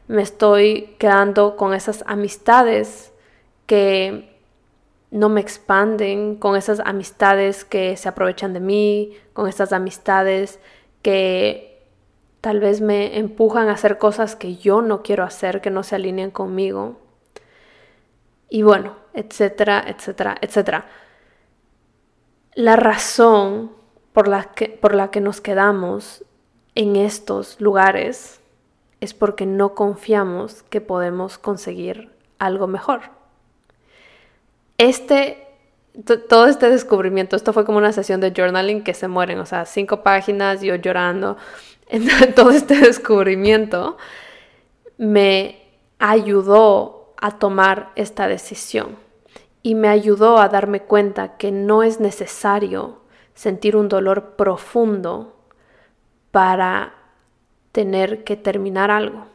[0.07, 3.13] Me estoy quedando con esas amistades
[3.65, 4.33] que
[5.11, 10.59] no me expanden, con esas amistades que se aprovechan de mí, con esas amistades
[11.03, 11.85] que
[12.41, 15.95] tal vez me empujan a hacer cosas que yo no quiero hacer, que no se
[15.95, 16.99] alinean conmigo.
[18.49, 20.85] Y bueno, etcétera, etcétera, etcétera.
[22.55, 23.71] La razón
[24.13, 26.23] por la que, por la que nos quedamos
[26.75, 28.39] en estos lugares
[29.01, 33.01] es porque no confiamos que podemos conseguir algo mejor.
[34.77, 35.45] Este,
[36.29, 39.65] todo este descubrimiento, esto fue como una sesión de journaling que se mueren, o sea,
[39.65, 41.37] cinco páginas, yo llorando,
[42.35, 43.97] todo este descubrimiento
[44.97, 45.61] me
[45.99, 48.97] ayudó a tomar esta decisión
[49.61, 53.02] y me ayudó a darme cuenta que no es necesario
[53.33, 55.35] sentir un dolor profundo
[56.31, 56.93] para
[57.71, 59.25] tener que terminar algo.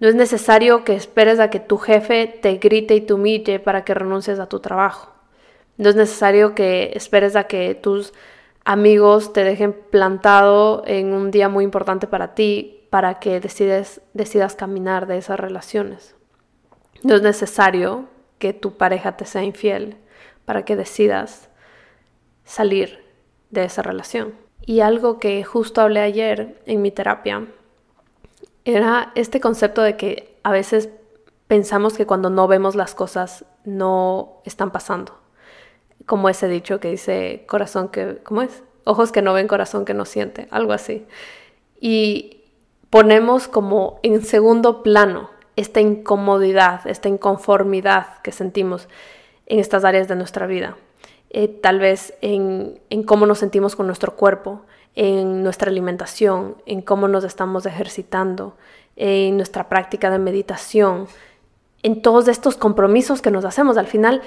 [0.00, 3.84] No es necesario que esperes a que tu jefe te grite y te humille para
[3.84, 5.12] que renuncies a tu trabajo.
[5.76, 8.12] No es necesario que esperes a que tus
[8.64, 14.54] amigos te dejen plantado en un día muy importante para ti para que decides, decidas
[14.54, 16.14] caminar de esas relaciones.
[17.02, 18.06] No es necesario
[18.38, 19.96] que tu pareja te sea infiel
[20.44, 21.48] para que decidas
[22.44, 23.07] salir
[23.50, 24.34] de esa relación.
[24.64, 27.46] Y algo que justo hablé ayer en mi terapia
[28.64, 30.90] era este concepto de que a veces
[31.46, 35.18] pensamos que cuando no vemos las cosas no están pasando.
[36.06, 38.62] Como ese dicho que dice corazón que, ¿cómo es?
[38.84, 41.06] Ojos que no ven, corazón que no siente, algo así.
[41.80, 42.44] Y
[42.90, 48.88] ponemos como en segundo plano esta incomodidad, esta inconformidad que sentimos
[49.46, 50.76] en estas áreas de nuestra vida.
[51.30, 54.62] Eh, tal vez en, en cómo nos sentimos con nuestro cuerpo,
[54.94, 58.56] en nuestra alimentación, en cómo nos estamos ejercitando,
[58.96, 61.06] en nuestra práctica de meditación,
[61.82, 63.78] en todos estos compromisos que nos hacemos.
[63.78, 64.22] Al final,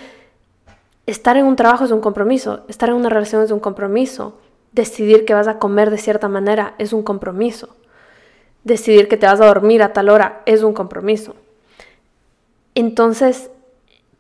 [1.05, 4.37] estar en un trabajo es un compromiso, estar en una relación es un compromiso,
[4.71, 7.75] decidir que vas a comer de cierta manera es un compromiso,
[8.63, 11.35] decidir que te vas a dormir a tal hora es un compromiso.
[12.73, 13.50] Entonces,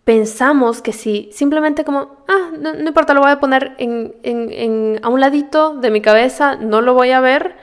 [0.03, 5.19] pensamos que si simplemente como, ah, no, importa, lo voy a poner en, a un
[5.19, 7.55] ladito de mi cabeza, no lo voy a ver,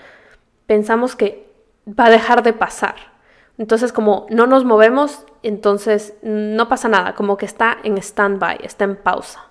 [0.66, 1.48] pensamos que
[1.88, 2.94] va a dejar de pasar.
[3.58, 8.84] Entonces, como no nos movemos, entonces no pasa nada, como que está en stand-by, está
[8.84, 9.44] en pausa.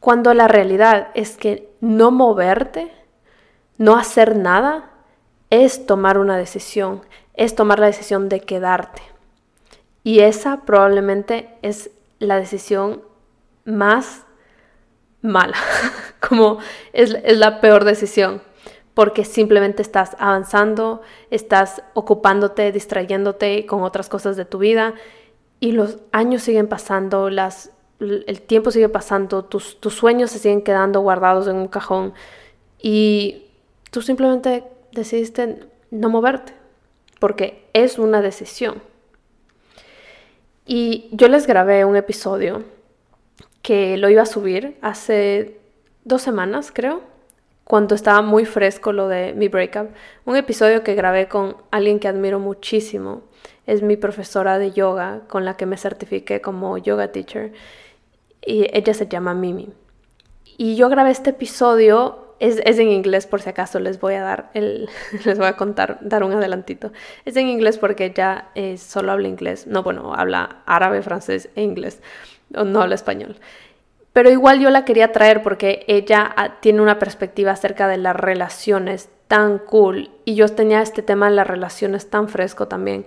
[0.00, 2.90] Cuando la realidad es que no moverte,
[3.76, 4.90] no hacer nada,
[5.50, 7.02] es tomar una decisión,
[7.34, 9.02] es tomar la decisión de quedarte.
[10.04, 13.02] Y esa probablemente es la decisión
[13.64, 14.24] más
[15.20, 15.56] mala,
[16.28, 16.58] como
[16.92, 18.42] es, la peor decisión.
[18.94, 24.92] porque simplemente estás avanzando, estás ocupándote, distrayéndote con otras cosas de tu vida
[25.60, 30.60] y los años siguen pasando, las, el tiempo sigue pasando, tus, tus sueños se siguen
[30.60, 32.12] quedando guardados en un cajón
[32.82, 33.46] y
[33.90, 35.60] tú simplemente decidiste
[35.90, 36.52] no moverte,
[37.18, 38.82] porque es una decisión.
[40.64, 42.62] Y yo les grabé un episodio
[43.62, 45.58] que lo iba a subir hace
[46.04, 47.02] dos semanas, creo,
[47.64, 49.90] cuando estaba muy fresco lo de mi breakup.
[50.24, 53.22] Un episodio que grabé con alguien que admiro muchísimo.
[53.66, 57.52] Es mi profesora de yoga con la que me certifiqué como yoga teacher.
[58.44, 59.70] Y ella se llama Mimi.
[60.58, 64.50] Y yo grabé este episodio, es, en inglés por si acaso les voy a dar
[64.54, 66.92] les voy a contar, dar un adelantito.
[67.24, 69.66] Es en inglés porque ella eh, solo habla inglés.
[69.66, 72.02] No, bueno, habla árabe, francés e inglés.
[72.50, 73.36] No habla español.
[74.12, 78.14] Pero igual yo la quería traer porque ella ah, tiene una perspectiva acerca de las
[78.14, 83.06] relaciones tan cool y yo tenía este tema de las relaciones tan fresco también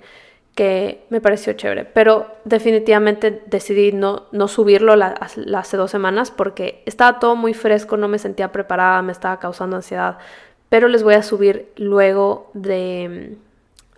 [0.55, 1.85] que me pareció chévere.
[1.85, 8.07] Pero definitivamente decidí no, no subirlo hace dos semanas porque estaba todo muy fresco, no
[8.07, 10.17] me sentía preparada, me estaba causando ansiedad.
[10.69, 13.37] Pero les voy a subir luego de,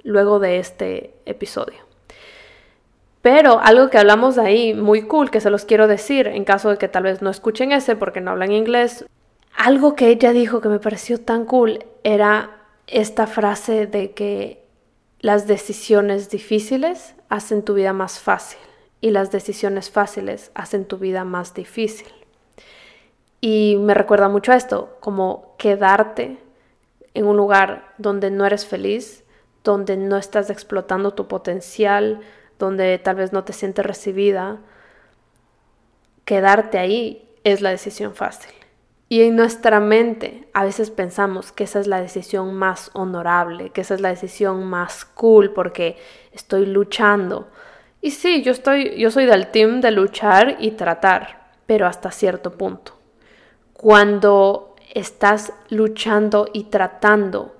[0.03, 1.77] luego de este episodio.
[3.21, 6.77] Pero algo que hablamos ahí muy cool, que se los quiero decir en caso de
[6.77, 9.05] que tal vez no escuchen ese porque no hablan inglés,
[9.55, 12.51] algo que ella dijo que me pareció tan cool era
[12.87, 14.66] esta frase de que
[15.27, 18.61] las decisiones difíciles hacen tu vida más fácil
[19.01, 22.07] y las decisiones fáciles hacen tu vida más difícil.
[23.41, 26.37] Y me recuerda mucho a esto, como quedarte
[27.13, 29.25] en un lugar donde no eres feliz,
[29.65, 32.21] donde no estás explotando tu potencial,
[32.57, 34.61] donde tal vez no te sientes recibida,
[36.23, 38.56] quedarte ahí es la decisión fácil.
[39.09, 43.81] Y en nuestra mente a veces pensamos que esa es la decisión más honorable, que
[43.81, 45.97] esa es la decisión más cool porque
[46.33, 47.47] estoy luchando.
[48.01, 52.57] Y sí, yo estoy yo soy del team de luchar y tratar, pero hasta cierto
[52.57, 52.97] punto.
[53.73, 57.55] Cuando estás luchando y tratando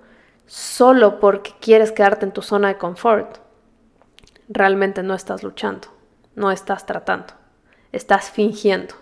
[0.47, 3.37] solo porque quieres quedarte en tu zona de confort,
[4.49, 5.87] realmente no estás luchando,
[6.35, 7.33] no estás tratando,
[7.91, 8.95] estás fingiendo.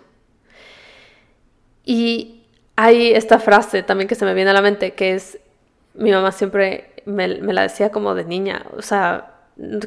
[1.84, 2.35] Y
[2.76, 5.38] hay esta frase también que se me viene a la mente, que es,
[5.94, 9.32] mi mamá siempre me, la decía como de niña, o sea,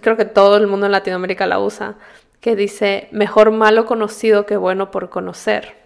[0.02, 1.96] creo que todo el mundo en Latinoamérica la usa,
[2.42, 5.78] que dice, mejor malo conocido que bueno por conocer.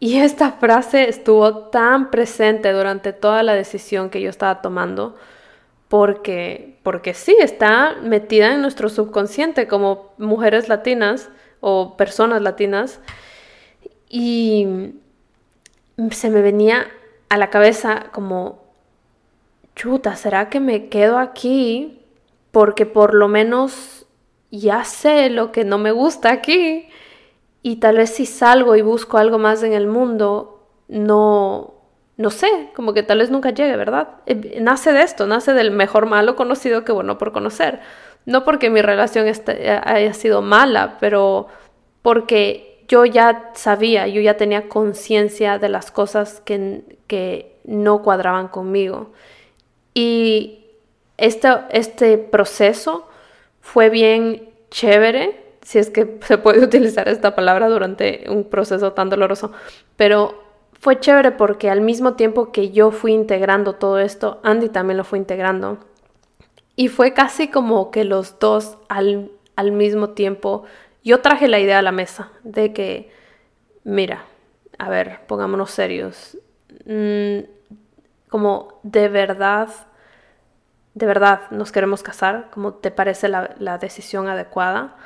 [0.00, 5.16] Y esta frase estuvo tan presente durante toda la decisión que yo estaba tomando,
[5.88, 11.28] porque, porque sí, está metida en nuestro subconsciente como mujeres latinas
[11.60, 13.00] o personas latinas.
[14.08, 14.94] Y
[16.10, 16.86] se me venía
[17.28, 18.62] a la cabeza como,
[19.76, 22.00] chuta, ¿será que me quedo aquí?
[22.50, 24.06] Porque por lo menos
[24.50, 26.88] ya sé lo que no me gusta aquí.
[27.62, 31.74] Y tal vez si salgo y busco algo más en el mundo, no,
[32.16, 34.08] no sé, como que tal vez nunca llegue, ¿verdad?
[34.26, 37.80] Eh, nace de esto, nace del mejor malo conocido que bueno por conocer.
[38.26, 41.48] No porque mi relación eh, haya sido mala, pero
[42.02, 48.48] porque yo ya sabía, yo ya tenía conciencia de las cosas que, que no cuadraban
[48.48, 49.12] conmigo.
[49.94, 50.66] Y
[51.16, 53.06] este, este proceso
[53.60, 59.08] fue bien chévere, si es que se puede utilizar esta palabra durante un proceso tan
[59.08, 59.52] doloroso,
[59.94, 64.96] pero fue chévere porque al mismo tiempo que yo fui integrando todo esto, Andy también
[64.96, 65.78] lo fue integrando.
[66.74, 70.64] Y fue casi como que los dos al, al mismo tiempo,
[71.02, 73.12] yo traje la idea a la mesa de que,
[73.84, 74.24] mira,
[74.78, 76.38] a ver, pongámonos serios,
[76.86, 77.40] mm,
[78.28, 79.68] como de verdad,
[80.94, 84.96] de verdad nos queremos casar, como te parece la, decisión adecuada.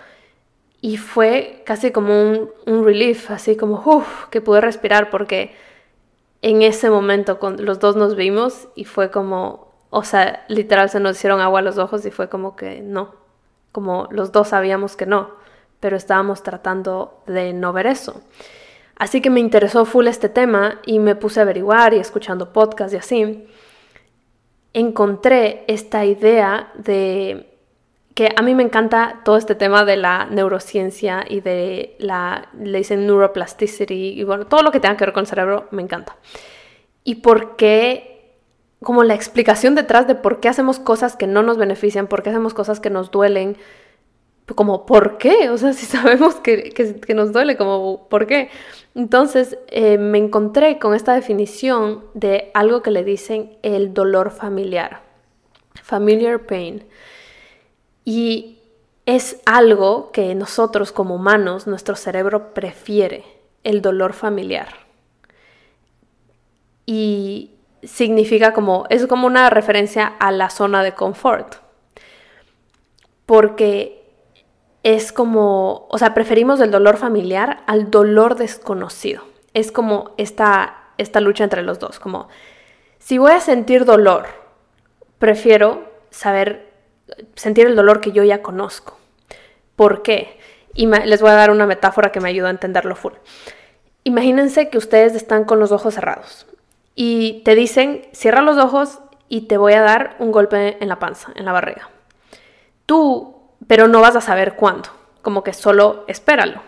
[0.81, 5.55] Y fue casi como un, un relief, así como, uff, que pude respirar porque
[6.45, 11.01] en ese momento con, los dos nos vimos y fue como, o sea, literal se
[11.01, 13.15] nos hicieron agua a los ojos y fue como que no,
[13.73, 15.31] como los dos sabíamos que no,
[15.85, 18.23] pero estábamos tratando de no ver eso.
[18.97, 22.95] Así que me interesó full este tema y me puse a averiguar y escuchando podcasts
[22.95, 23.47] y así.
[24.73, 27.51] Encontré esta idea de
[28.15, 32.79] que a mí me encanta todo este tema de la neurociencia y de la, le
[32.79, 36.17] dicen neuroplasticity y bueno, todo lo que tenga que ver con el cerebro me encanta.
[37.03, 38.39] Y por qué,
[38.83, 42.31] como la explicación detrás de por qué hacemos cosas que no nos benefician, por qué
[42.31, 43.59] hacemos cosas que nos duelen,
[44.55, 45.49] como, ¿por qué?
[45.51, 48.51] O sea, si sabemos que, que, nos duele, como, ¿por qué?
[48.95, 55.03] Entonces eh, me encontré con esta definición de algo que le dicen el dolor familiar,
[55.83, 56.85] familiar pain.
[58.05, 58.59] Y
[59.07, 63.25] es algo que nosotros como humanos, nuestro cerebro prefiere,
[63.65, 64.69] el dolor familiar.
[66.87, 67.51] Y
[67.83, 71.57] significa como, es como una referencia a la zona de confort.
[73.27, 74.04] Porque
[74.85, 79.25] es como, o sea, preferimos el dolor familiar al dolor desconocido.
[79.55, 82.29] Es como esta, esta lucha entre los dos, como
[82.99, 84.27] si voy a sentir dolor,
[85.19, 86.71] prefiero saber,
[87.35, 88.99] sentir el dolor que yo ya conozco.
[89.75, 90.39] ¿Por qué?
[90.75, 93.15] Y les voy a dar una metáfora que me ayuda a entenderlo full.
[94.05, 96.47] Imagínense que ustedes están con los ojos cerrados
[96.95, 100.99] y te dicen, cierra los ojos y te voy a dar un golpe en la
[100.99, 101.89] panza, en la barriga.
[102.85, 103.34] Tú
[103.67, 104.89] pero no vas a saber cuándo,
[105.23, 106.61] como que solo espéralo.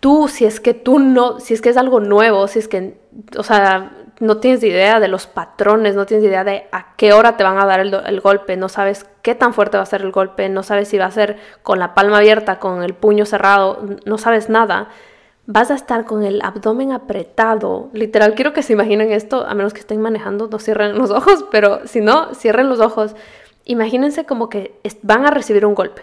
[0.00, 2.98] Tú, si es que tú no, si es que es algo nuevo, si es que,
[3.36, 7.36] o sea, no tienes idea de los patrones, no tienes idea de a qué hora
[7.36, 10.12] te van a dar el, golpe, no sabes qué tan fuerte va a ser el
[10.12, 13.82] golpe, no sabes si va a ser con la palma abierta, con el puño cerrado,
[14.04, 14.88] no sabes nada,
[15.46, 17.90] vas a estar con el abdomen apretado.
[17.92, 21.44] Literal, quiero que se imaginen esto, a menos que estén manejando, no cierren los ojos,
[21.50, 23.14] pero si no, cierren los ojos
[23.66, 26.02] Imagínense como que van a recibir un golpe.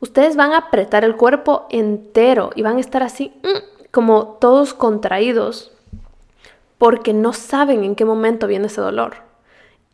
[0.00, 4.74] Ustedes van a apretar el cuerpo entero y van a estar así mm, como todos
[4.74, 5.72] contraídos
[6.78, 9.18] porque no saben en qué momento viene ese dolor.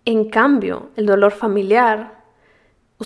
[0.06, 2.22] En cambio, el dolor familiar,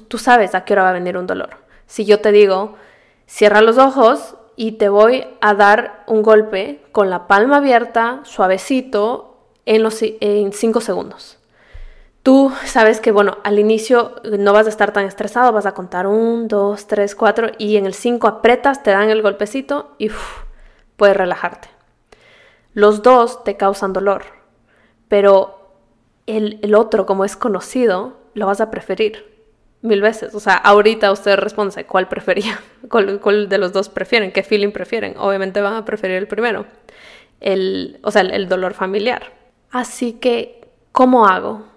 [0.09, 1.57] tú sabes a qué hora va a venir un dolor.
[1.87, 2.77] Si yo te digo,
[3.27, 9.37] cierra los ojos y te voy a dar un golpe con la palma abierta, suavecito,
[9.67, 11.39] en, los, en cinco segundos
[12.27, 16.09] tú sabes que, bueno, al inicio no vas a estar tan estresado, vas a contar
[16.09, 20.11] un, dos, tres, cuatro y en el cinco apretas, te dan el golpecito y
[20.97, 21.69] puedes relajarte.
[22.75, 24.25] Los dos te causan dolor,
[25.07, 25.71] pero
[26.27, 29.25] el, otro, como es conocido, lo vas a preferir
[29.83, 30.35] mil veces.
[30.35, 32.61] O sea, ahorita usted responde cuál prefería,
[32.91, 35.15] cuál, de los dos prefieren, qué feeling prefieren.
[35.17, 36.67] Obviamente van a preferir el primero,
[37.39, 39.33] el, o sea, el dolor familiar.
[39.71, 41.76] Así que, ¿cómo hago?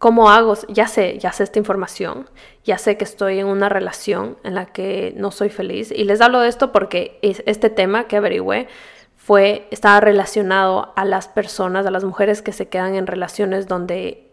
[0.00, 0.54] ¿Cómo hago?
[0.68, 2.30] Ya sé, ya sé esta información,
[2.64, 5.92] ya sé que estoy en una relación en la que no soy feliz.
[5.92, 8.66] Y les hablo de esto porque este tema que averigüé
[9.14, 14.32] fue, estaba relacionado a las personas, a las mujeres que se quedan en relaciones donde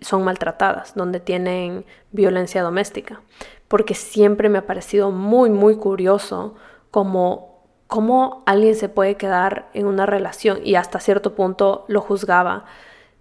[0.00, 3.20] son maltratadas, donde tienen violencia doméstica.
[3.68, 6.56] Porque siempre me ha parecido muy, muy curioso
[6.90, 12.64] como cómo alguien se puede quedar en una relación y hasta cierto punto lo juzgaba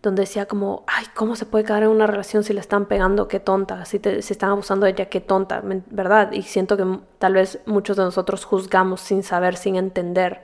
[0.05, 3.27] donde decía como, ay, ¿cómo se puede quedar en una relación si le están pegando?
[3.27, 6.31] Qué tonta, si, te, están abusando de ella, qué tonta, ¿verdad?
[6.31, 6.85] Y siento que
[7.19, 10.41] tal vez muchos de nosotros juzgamos sin saber, sin entender.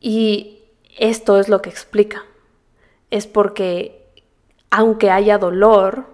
[0.00, 0.64] Y
[0.98, 2.24] esto es lo que explica.
[3.10, 4.10] Es porque
[4.70, 6.06] aunque haya dolor,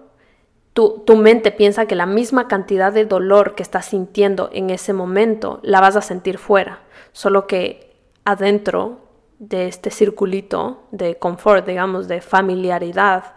[0.73, 4.93] tu, tu mente piensa que la misma cantidad de dolor que estás sintiendo en ese
[4.93, 6.81] momento la vas a sentir fuera,
[7.13, 9.08] solo que adentro
[9.39, 13.33] de este circulito de confort, digamos, de familiaridad,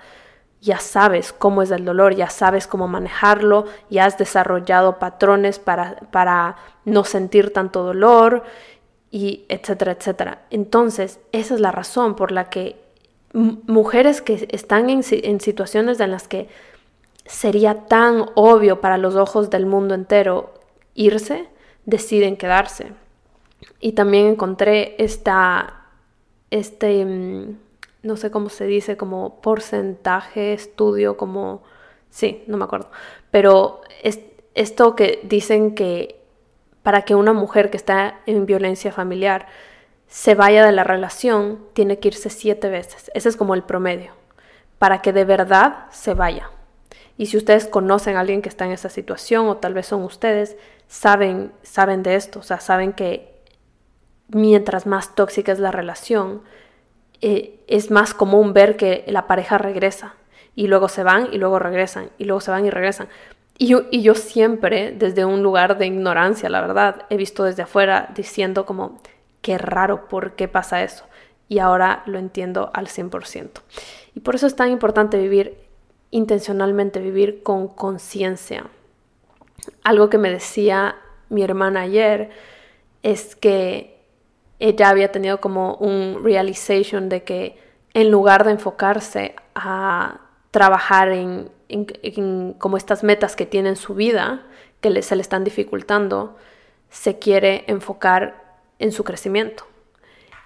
[0.60, 5.96] ya sabes cómo es el dolor, ya sabes cómo manejarlo, ya has desarrollado patrones para,
[6.12, 8.44] para no sentir tanto dolor
[9.10, 10.42] y etcétera, etcétera.
[10.50, 12.80] Entonces, esa es la razón por la que
[13.32, 16.48] mujeres que están en, en situaciones en las que
[17.24, 20.54] sería tan obvio para los ojos del mundo entero
[20.94, 21.48] irse,
[21.86, 22.92] deciden quedarse.
[23.80, 25.81] Y también encontré esta
[26.52, 27.58] este, mm,
[28.02, 31.62] no sé cómo se dice, como porcentaje, estudio, como,
[32.10, 32.90] sí, no me acuerdo,
[33.30, 34.20] pero es,
[34.54, 36.20] esto que dicen que
[36.82, 39.46] para que una mujer que está en violencia familiar
[40.08, 43.10] se vaya de la relación, tiene que irse siete veces.
[43.14, 44.12] Ese es como el promedio,
[44.78, 46.50] para que de verdad se vaya.
[47.16, 50.02] Y si ustedes conocen a alguien que está en esa situación, o tal vez son
[50.02, 53.31] ustedes, saben, saben de esto, o sea, saben que
[54.32, 56.42] mientras más tóxica es la relación,
[57.20, 60.14] eh, es más común ver que la pareja regresa
[60.54, 63.08] y luego se van y luego regresan y luego se van y regresan.
[63.58, 67.62] Y yo, y yo siempre, desde un lugar de ignorancia, la verdad, he visto desde
[67.62, 69.00] afuera diciendo como,
[69.40, 71.04] qué raro, ¿por qué pasa eso?
[71.48, 73.50] Y ahora lo entiendo al 100%.
[74.14, 75.58] Y por eso es tan importante vivir
[76.10, 78.66] intencionalmente, vivir con conciencia.
[79.84, 80.96] Algo que me decía
[81.28, 82.30] mi hermana ayer
[83.02, 83.91] es que
[84.62, 87.58] ella había tenido como un realization de que
[87.94, 90.20] en lugar de enfocarse a
[90.52, 91.50] trabajar en,
[92.58, 94.46] como estas metas que tiene en su vida,
[94.80, 96.36] que se le están dificultando,
[96.90, 99.64] se quiere enfocar en su crecimiento.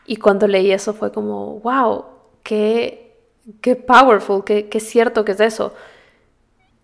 [0.06, 2.06] Y cuando leí eso fue como, wow,
[2.42, 3.18] qué,
[3.60, 5.74] qué powerful, qué, qué cierto que es eso.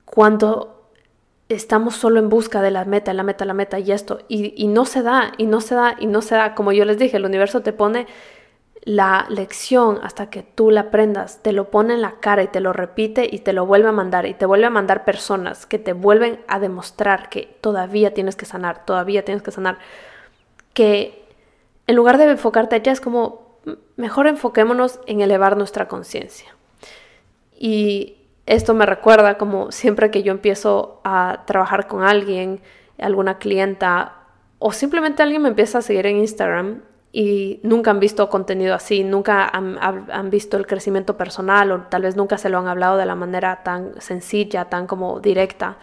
[0.04, 0.81] Cuando
[1.54, 4.68] estamos solo en busca de la meta, la meta, la meta y esto, y, y
[4.68, 7.16] no se da, y no se da, y no se da, como yo les dije,
[7.16, 8.06] el universo te pone
[8.84, 12.60] la lección hasta que tú la aprendas, te lo pone en la cara y te
[12.60, 15.78] lo repite y te lo vuelve a mandar y te vuelve a mandar personas que
[15.78, 19.78] te vuelven a demostrar que todavía tienes que sanar, todavía tienes que sanar,
[20.74, 21.24] que
[21.86, 23.58] en lugar de enfocarte allá es como,
[23.96, 26.54] mejor enfoquémonos en elevar nuestra conciencia.
[27.56, 28.16] Y
[28.46, 32.60] esto me recuerda como siempre que yo empiezo a trabajar con alguien,
[32.98, 34.16] alguna clienta,
[34.58, 36.82] o simplemente alguien me empieza a seguir en Instagram
[37.12, 42.16] y nunca han visto contenido así, nunca han, visto el crecimiento personal o tal vez
[42.16, 45.76] nunca se lo han hablado de la manera tan sencilla, tan como directa,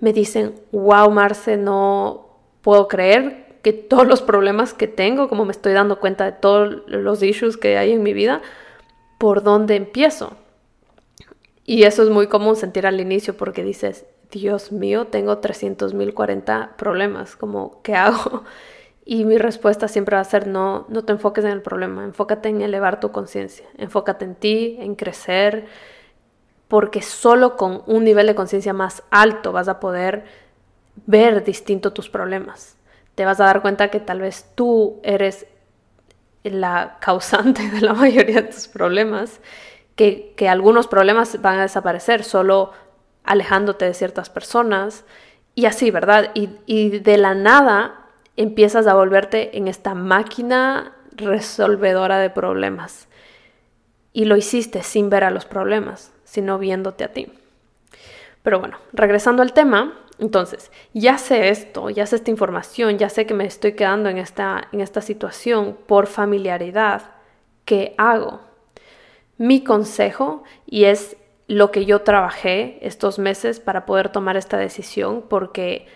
[0.00, 2.26] me dicen, wow Marce, no
[2.60, 6.82] puedo creer que todos los problemas que tengo, como me estoy dando cuenta de todos
[6.86, 8.42] los issues que hay en mi vida,
[9.16, 10.36] ¿por dónde empiezo?
[11.68, 17.36] Y eso es muy común sentir al inicio porque dices, Dios mío, tengo 300.040 problemas,
[17.36, 18.44] como, ¿qué hago?
[19.04, 22.48] Y mi respuesta siempre va a ser no, no te enfoques en el problema, enfócate
[22.48, 25.66] en elevar tu conciencia, enfócate en ti, en crecer,
[26.68, 30.24] porque solo con un nivel de conciencia más alto vas a poder
[31.06, 32.76] ver distinto tus problemas.
[33.14, 35.46] Te vas a dar cuenta que tal vez tú eres
[36.44, 39.40] la causante de la mayoría de tus problemas,
[39.98, 42.72] que, algunos problemas van a desaparecer solo
[43.24, 45.04] alejándote de ciertas personas
[45.54, 46.30] y así, ¿verdad?
[46.34, 53.08] Y, y de la nada empiezas a volverte en esta máquina resolvedora de problemas.
[54.12, 57.32] Y lo hiciste sin ver a los problemas, sino viéndote a ti.
[58.42, 63.26] Pero bueno, regresando al tema, entonces, ya sé esto, ya sé esta información, ya sé
[63.26, 67.02] que me estoy quedando en esta, en esta situación por familiaridad.
[67.64, 68.47] ¿Qué hago?
[69.38, 71.16] Mi consejo, y es
[71.46, 75.86] lo que yo trabajé estos meses para poder tomar esta decisión, porque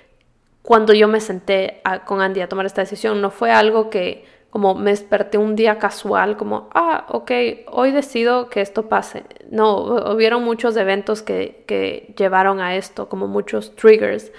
[0.63, 3.21] cuando yo me senté con Andy a tomar esta decisión.
[3.21, 7.31] No fue algo que como me desperté un día casual, como, ah, ok,
[7.69, 9.25] hoy decido que esto pase.
[9.51, 9.79] No,
[10.13, 14.31] hubieron muchos eventos que, que llevaron a esto, como muchos triggers,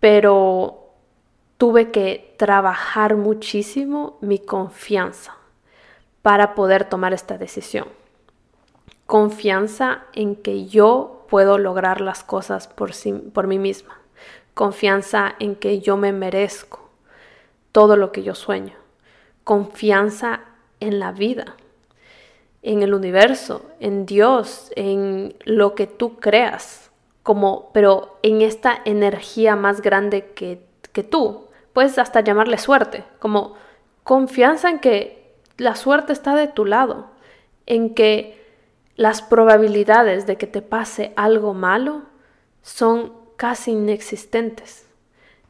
[0.00, 0.90] pero
[1.58, 5.36] tuve que trabajar muchísimo mi confianza
[6.24, 7.86] para poder tomar esta decisión.
[9.06, 14.00] Confianza en que yo puedo lograr las cosas por, sí, por mí misma
[14.54, 16.88] confianza en que yo me merezco
[17.72, 18.74] todo lo que yo sueño,
[19.42, 20.40] confianza
[20.78, 21.56] en la vida,
[22.62, 26.92] en el universo, en Dios, en lo que tú creas,
[27.24, 31.46] como, pero en esta energía más grande que, que tú.
[31.72, 33.54] Puedes hasta llamarle suerte, como
[34.04, 35.23] confianza en que
[35.56, 37.10] la suerte está de tu lado,
[37.66, 38.42] en que
[38.96, 42.02] las probabilidades de que te pase algo malo
[42.62, 44.86] son casi inexistentes.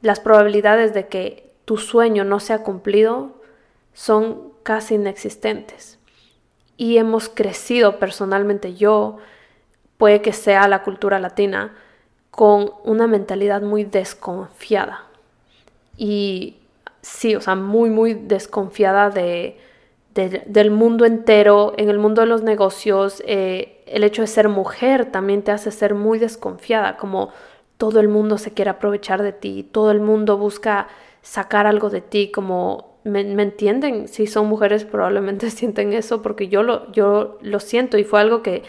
[0.01, 3.41] Las probabilidades de que tu sueño no sea cumplido
[3.93, 5.99] son casi inexistentes.
[6.77, 9.19] Y hemos crecido personalmente yo,
[9.97, 11.75] puede que sea la cultura latina,
[12.31, 15.05] con una mentalidad muy desconfiada.
[15.97, 16.57] Y
[17.01, 19.61] sí, o sea, muy, muy desconfiada de,
[20.15, 23.23] del mundo entero, en el mundo de los negocios.
[23.27, 27.31] Eh, el hecho de ser mujer también te hace ser muy desconfiada, como
[27.77, 30.89] todo el mundo se quiere aprovechar de ti, todo el mundo busca
[31.23, 34.09] sacar algo de ti, como, ¿me, entienden?
[34.09, 38.43] Si son mujeres probablemente sienten eso porque yo lo, yo lo siento y fue algo
[38.43, 38.63] que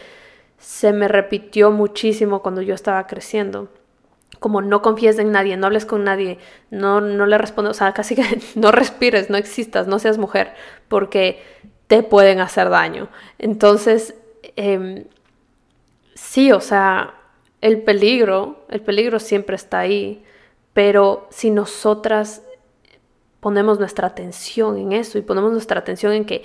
[0.58, 3.68] se me repitió muchísimo cuando yo estaba creciendo.
[4.38, 6.38] Como no confíes en nadie, no hables con nadie,
[6.70, 8.24] no, no le respondas, o sea, casi que
[8.54, 10.54] no respires, no existas, no seas mujer,
[10.88, 11.42] porque
[11.86, 13.08] te pueden hacer daño.
[13.38, 14.14] Entonces,
[14.56, 15.04] em,
[16.14, 17.14] sí, o sea,
[17.60, 20.24] el peligro, el peligro siempre está ahí,
[20.72, 22.42] pero si nosotras
[23.40, 26.44] ponemos nuestra atención en eso y ponemos nuestra atención en que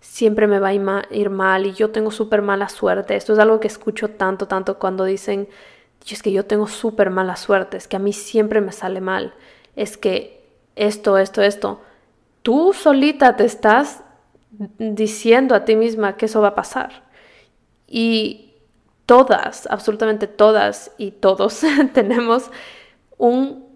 [0.00, 0.74] siempre me va a
[1.10, 4.78] ir mal y yo tengo súper mala suerte, esto es algo que escucho tanto, tanto
[4.78, 5.48] cuando dicen,
[6.10, 9.34] es que yo tengo súper mala suerte, es que a mí siempre me sale mal,
[9.76, 11.82] es que esto, esto, esto,
[12.42, 14.02] tú solita te estás
[14.78, 17.04] diciendo a ti misma que eso va a pasar.
[17.86, 18.54] Y
[19.06, 21.62] todas, absolutamente todas y todos
[21.94, 22.50] tenemos
[23.16, 23.66] un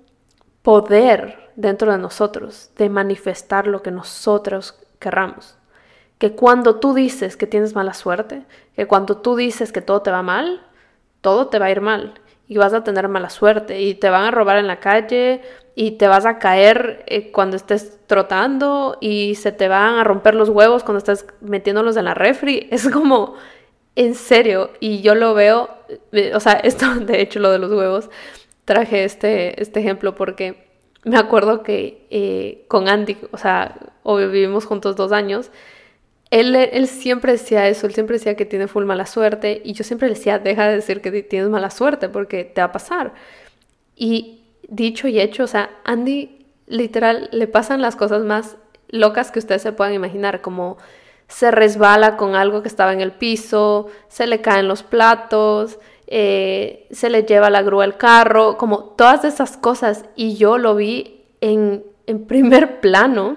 [0.62, 5.56] poder dentro de nosotros de manifestar lo que nosotros querramos.
[6.18, 8.44] que cuando tú dices que tienes mala suerte,
[8.76, 10.64] que cuando tú dices que todo te va mal,
[11.22, 12.14] todo te va a ir mal
[12.46, 15.40] y vas a tener mala suerte y te van a robar en la calle
[15.74, 20.34] y te vas a caer eh, cuando estés trotando y se te van a romper
[20.34, 22.68] los huevos cuando estés metiéndolos en la refri.
[22.70, 23.36] Es como,
[23.96, 25.70] en serio, y yo lo veo,
[26.12, 28.10] eh, o sea, esto de hecho lo de los huevos,
[28.66, 30.68] traje este, este ejemplo porque
[31.04, 35.50] me acuerdo que eh, con Andy, o sea, vivimos juntos dos años,
[36.32, 39.84] él, él, siempre decía eso, él siempre decía que tiene full mala suerte y yo
[39.84, 43.12] siempre le decía, deja de decir que tienes mala suerte porque te va a pasar.
[43.96, 48.56] Y dicho y hecho, o sea, Andy literal le pasan las cosas más
[48.88, 50.78] locas que ustedes se puedan imaginar, como
[51.28, 56.88] se resbala con algo que estaba en el piso, se le caen los platos, eh,
[56.92, 60.06] se le lleva la grúa el carro, como todas esas cosas.
[60.16, 63.36] Y yo lo vi en, en primer plano,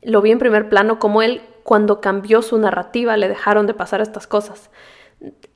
[0.00, 4.00] lo vi en primer plano como él cuando cambió su narrativa le dejaron de pasar
[4.00, 4.70] estas cosas.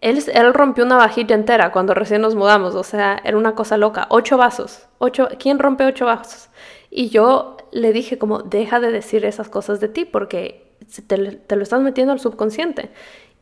[0.00, 4.06] Él, rompió una vajilla entera cuando recién nos mudamos, o sea, era una cosa loca.
[4.10, 4.86] Ocho vasos.
[4.98, 6.50] Ocho, ¿Quién rompe ocho vasos?
[6.90, 10.76] Y yo le dije como, deja de decir esas cosas de ti porque
[11.06, 12.90] te, te, lo estás metiendo al subconsciente.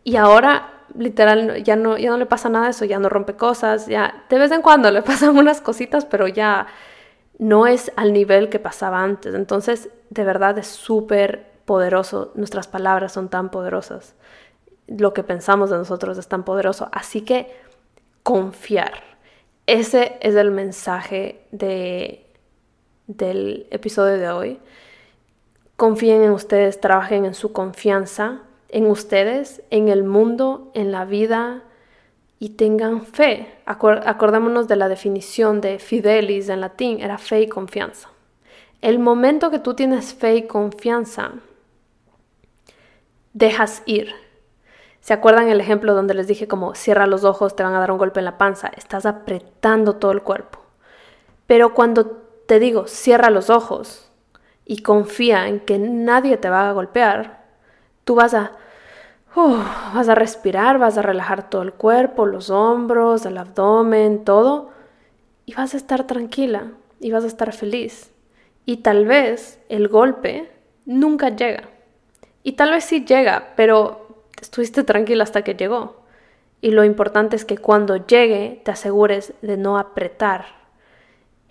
[0.04, 3.34] Y ahora, literal, ya no, ya no le pasa nada de eso, ya no rompe
[3.34, 6.68] cosas, ya de vez en cuando le pasan unas cositas, pero ya
[7.38, 9.34] no es al nivel que pasaba antes.
[9.34, 14.14] Entonces, de verdad es súper poderoso, nuestras palabras son tan poderosas,
[14.86, 16.88] lo que pensamos de nosotros es tan poderoso.
[16.92, 17.54] Así que
[18.22, 19.02] confiar.
[19.66, 22.26] Ese es el mensaje de,
[23.06, 24.60] del episodio de hoy.
[25.76, 31.62] Confíen en ustedes, trabajen en su confianza, en ustedes, en el mundo, en la vida
[32.38, 33.46] y tengan fe.
[33.64, 38.08] acordémonos de la definición de fidelis en latín, era fe y confianza.
[38.80, 41.34] El momento que tú tienes fe y confianza,
[43.32, 44.14] dejas ir.
[45.00, 47.90] ¿Se acuerdan el ejemplo donde les dije como cierra los ojos, te van a dar
[47.90, 48.70] un golpe en la panza?
[48.76, 50.60] Estás apretando todo el cuerpo.
[51.46, 52.06] Pero cuando
[52.46, 54.10] te digo cierra los ojos
[54.64, 57.44] y confía en que nadie te va a golpear,
[58.04, 58.52] tú vas a
[59.34, 64.70] vas a respirar, vas a relajar todo el cuerpo, los hombros, el abdomen, todo,
[65.46, 68.12] y vas a estar tranquila y vas a estar feliz.
[68.66, 70.50] Y tal vez el golpe
[70.84, 71.71] nunca llega.
[72.42, 76.02] Y tal vez sí llega, pero estuviste tranquila hasta que llegó.
[76.60, 80.46] Y lo importante es que cuando llegue te asegures de no apretar.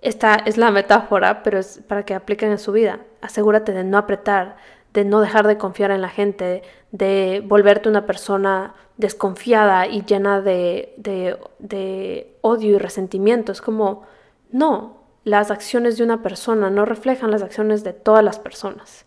[0.01, 2.99] Esta es la metáfora, pero es para que apliquen en su vida.
[3.21, 4.57] Asegúrate de no apretar,
[4.93, 10.41] de no dejar de confiar en la gente, de volverte una persona desconfiada y llena
[10.41, 13.51] de, de, odio y resentimiento.
[13.51, 14.03] Es como,
[14.51, 19.05] no, las acciones de una persona no reflejan las acciones de todas las personas.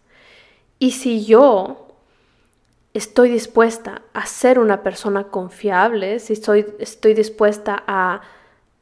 [0.79, 1.89] Y si yo
[2.95, 6.65] estoy dispuesta a ser una persona confiable, si estoy,
[7.15, 8.23] dispuesta a,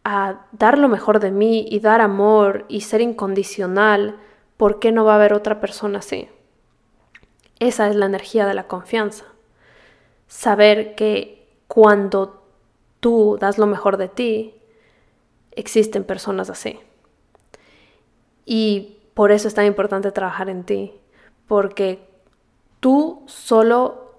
[0.05, 4.17] a dar lo mejor de mí y dar amor y ser incondicional,
[4.57, 6.29] ¿por qué no va a haber otra persona así?
[7.59, 9.25] Esa es la energía de la confianza.
[10.27, 12.43] Saber que cuando
[13.01, 14.55] tú das lo mejor de ti,
[15.53, 16.81] existen personas así.
[18.45, 20.93] Y por eso es tan importante trabajar en ti,
[21.47, 22.09] porque
[22.81, 24.17] tú solo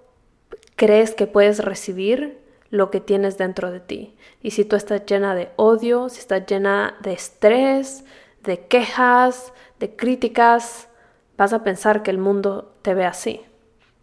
[0.76, 2.38] crees que puedes recibir
[2.70, 4.16] lo que tienes dentro de ti.
[4.42, 8.04] Y si tú estás llena de odio, si estás llena de estrés,
[8.42, 10.88] de quejas, de críticas,
[11.36, 13.40] vas a pensar que el mundo te ve así.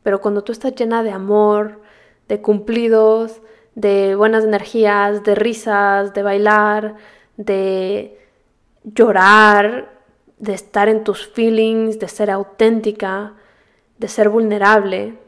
[0.04, 1.82] Pero cuando tú estás llena de amor,
[2.28, 3.42] de cumplidos,
[3.76, 6.96] de buenas energías, de risas, de bailar,
[7.38, 8.18] de
[8.84, 10.01] llorar,
[10.42, 13.34] de estar en tus feelings, de ser auténtica,
[14.00, 15.20] de ser vulnerable,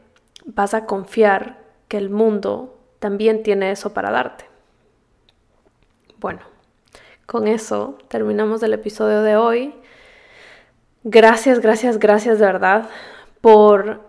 [0.44, 4.44] vas a confiar que el mundo también tiene eso para darte.
[6.18, 6.40] Bueno,
[7.26, 9.74] con eso terminamos el episodio de hoy.
[11.04, 12.90] Gracias, gracias, gracias de verdad
[13.40, 14.00] por,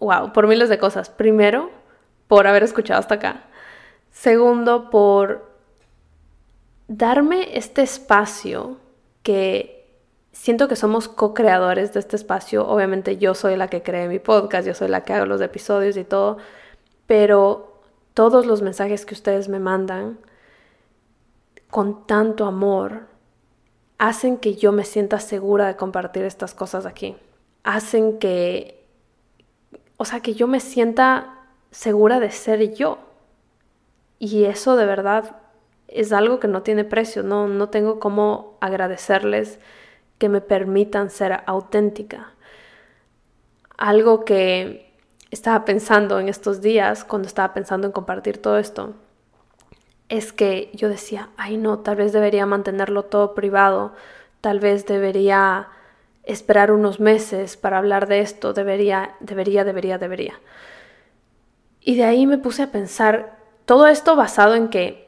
[0.00, 1.10] wow, por miles de cosas.
[1.10, 1.70] Primero,
[2.26, 3.44] por haber escuchado hasta acá.
[4.10, 5.48] Segundo, por
[6.88, 8.78] darme este espacio
[9.22, 9.81] que
[10.32, 12.66] siento que somos co-creadores de este espacio.
[12.66, 15.96] Obviamente yo soy la que cree mi podcast, yo soy la que hago los episodios
[15.96, 16.38] y todo,
[17.06, 17.80] pero
[18.14, 20.18] todos los mensajes que ustedes me mandan
[21.70, 23.06] con tanto amor
[23.98, 27.16] hacen que yo me sienta segura de compartir estas cosas aquí.
[27.62, 28.84] Hacen que,
[29.96, 31.38] o sea, que yo me sienta
[31.70, 32.98] segura de ser yo.
[34.18, 35.36] Y eso de verdad
[35.88, 39.58] es algo que no tiene precio, no, no tengo cómo agradecerles
[40.22, 42.34] que me permitan ser auténtica.
[43.76, 44.94] algo que
[45.32, 48.94] estaba pensando en estos días, cuando estaba pensando en compartir todo esto,
[50.08, 53.94] es que yo decía, ay no, tal vez debería mantenerlo todo privado,
[54.40, 55.70] tal vez debería
[56.22, 60.34] esperar unos meses para hablar de esto, debería, debería, debería, debería.
[61.80, 65.01] Y de ahí me puse a pensar, todo esto basado en que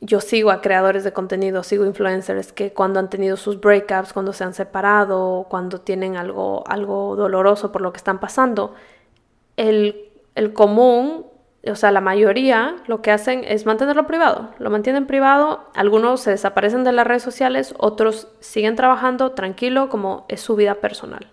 [0.00, 4.32] yo sigo a creadores de contenido, sigo influencers que cuando han tenido sus breakups, cuando
[4.32, 8.74] se han separado, cuando tienen algo, algo doloroso por lo que están pasando,
[9.56, 11.26] el, el común,
[11.66, 14.50] o sea, la mayoría lo que hacen es mantenerlo privado.
[14.58, 20.26] Lo mantienen privado, algunos se desaparecen de las redes sociales, otros siguen trabajando tranquilo como
[20.28, 21.28] es su vida personal.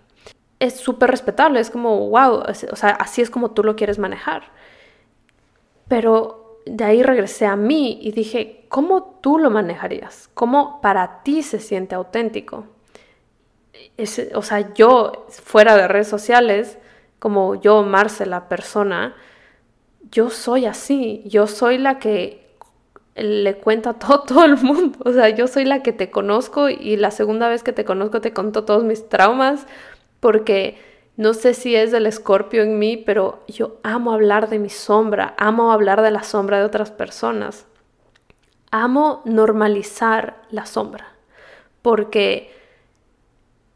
[0.58, 4.44] Es súper respetable, es como, wow, o sea, así es como tú lo quieres manejar.
[5.86, 10.28] Pero de ahí regresé a mí y dije, ¿cómo tú lo manejarías?
[10.34, 12.66] ¿Cómo para ti se siente auténtico?
[14.34, 16.78] o sea, yo fuera de redes sociales,
[17.18, 19.14] como yo, Marce, la persona,
[20.10, 22.46] yo soy así, yo soy la que
[23.14, 26.96] le cuenta todo, todo el mundo, o sea, yo soy la que te conozco y
[26.96, 29.66] la segunda vez que te conozco te conto todos mis traumas
[30.20, 30.78] porque
[31.16, 35.34] no sé si es del escorpio en mí, pero yo amo hablar de mi sombra,
[35.38, 37.66] amo hablar de la sombra de otras personas.
[38.70, 41.14] Amo normalizar la sombra,
[41.80, 42.52] porque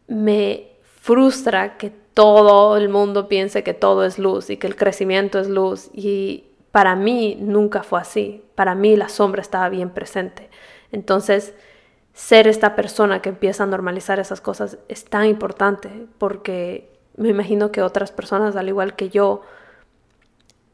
[0.06, 5.38] me frustra que todo el mundo piense que todo es luz y que el crecimiento
[5.38, 5.88] es luz.
[5.94, 8.44] Y para mí nunca fue así.
[8.54, 10.50] Para mí la sombra estaba bien presente.
[10.92, 11.54] Entonces,
[12.12, 15.88] ser esta persona que empieza a normalizar esas cosas es tan importante
[16.18, 19.42] porque me imagino que otras personas, al igual que yo,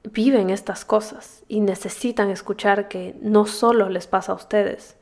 [0.05, 4.97] viven estas cosas y necesitan escuchar que no solo les pasa a ustedes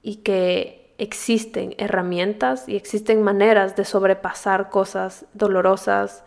[0.00, 6.22] y que existen herramientas y existen maneras de sobrepasar cosas dolorosas,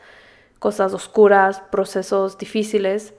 [0.60, 3.14] cosas oscuras, procesos difíciles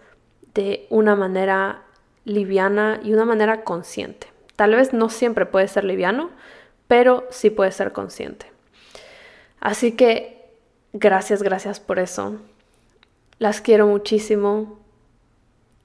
[0.53, 1.85] de una manera
[2.27, 4.27] liviana y una manera consciente.
[4.57, 6.29] Tal vez no siempre puede ser liviano,
[6.87, 8.53] pero sí puede ser consciente.
[9.59, 10.42] Así que
[10.93, 12.39] Gracias, gracias por eso.
[13.39, 14.79] Las quiero muchísimo.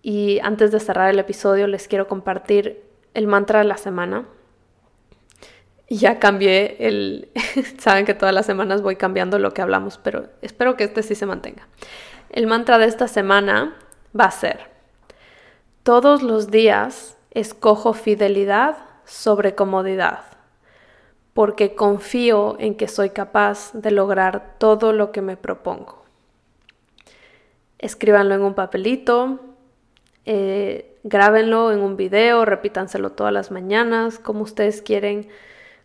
[0.01, 2.83] Y antes de cerrar el episodio les quiero compartir
[3.13, 4.25] el mantra de la semana.
[5.89, 7.29] Ya cambié el...
[7.79, 11.15] Saben que todas las semanas voy cambiando lo que hablamos, pero espero que este sí
[11.15, 11.67] se mantenga.
[12.29, 13.77] El mantra de esta semana
[14.17, 14.69] va a ser,
[15.83, 20.36] todos los días escojo fidelidad sobre comodidad
[21.37, 26.03] porque confío en que soy capaz de lograr todo lo que me propongo.
[27.77, 29.39] Escríbanlo en un papelito,
[30.25, 35.27] eh, grábenlo en un video, repítanselo todas las mañanas, como ustedes quieren,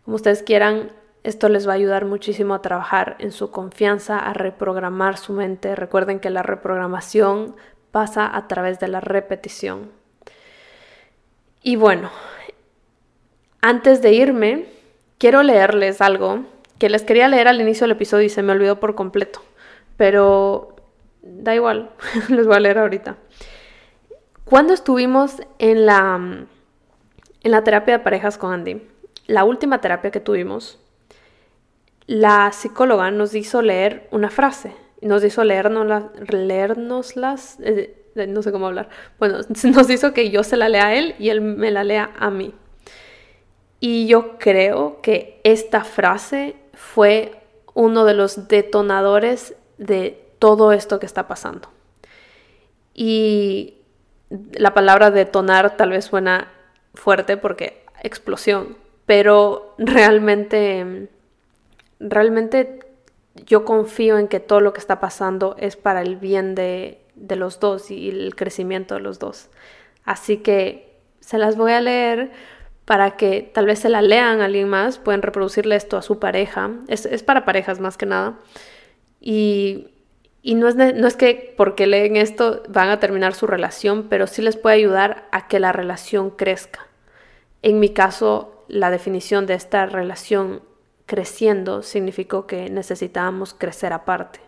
[0.05, 0.91] como ustedes quieran.
[1.21, 5.75] Esto les va a ayudar muchísimo a trabajar en su confianza, a reprogramar su mente.
[5.75, 7.55] Recuerden que la reprogramación
[7.91, 9.91] pasa a través de la repetición.
[11.61, 12.09] Y bueno,
[13.61, 14.73] antes de irme,
[15.23, 16.43] quiero leerles algo
[16.77, 19.41] que les quería leer al inicio del episodio y se me olvidó por completo,
[19.95, 20.75] pero
[21.21, 21.91] da igual,
[22.27, 23.15] les voy a leer ahorita.
[24.43, 28.85] Cuando estuvimos en la, en la terapia de parejas con Andy,
[29.25, 30.77] la última terapia que tuvimos,
[32.05, 38.89] la psicóloga nos hizo leer una frase, nos hizo leernoslas, eh, no sé cómo hablar,
[39.19, 42.11] bueno, nos hizo que yo se la lea a él y él me la lea
[42.19, 42.53] a mí.
[43.85, 47.33] Y yo creo que esta frase fue
[47.73, 51.67] uno de los detonadores de todo esto que está pasando.
[52.93, 53.73] Y
[54.53, 56.49] la palabra detonar tal vez suena
[56.93, 61.09] fuerte porque explosión, pero realmente,
[61.99, 62.79] realmente
[63.45, 67.35] yo confío en que todo lo que está pasando es para el bien de, de
[67.35, 69.49] los dos y el crecimiento de los dos.
[70.05, 72.31] Así que se las voy a leer
[72.85, 76.19] para que tal vez se la lean a alguien más, pueden reproducirle esto a su
[76.19, 76.71] pareja.
[76.87, 78.39] Es, para parejas más que nada.
[79.21, 79.87] Y,
[80.43, 84.41] no, es, no es que porque leen esto van a terminar su relación, pero sí
[84.41, 86.87] les puede ayudar a que la relación crezca.
[87.61, 90.61] En mi caso, la definición de esta relación
[91.05, 94.39] creciendo significó que necesitábamos crecer aparte.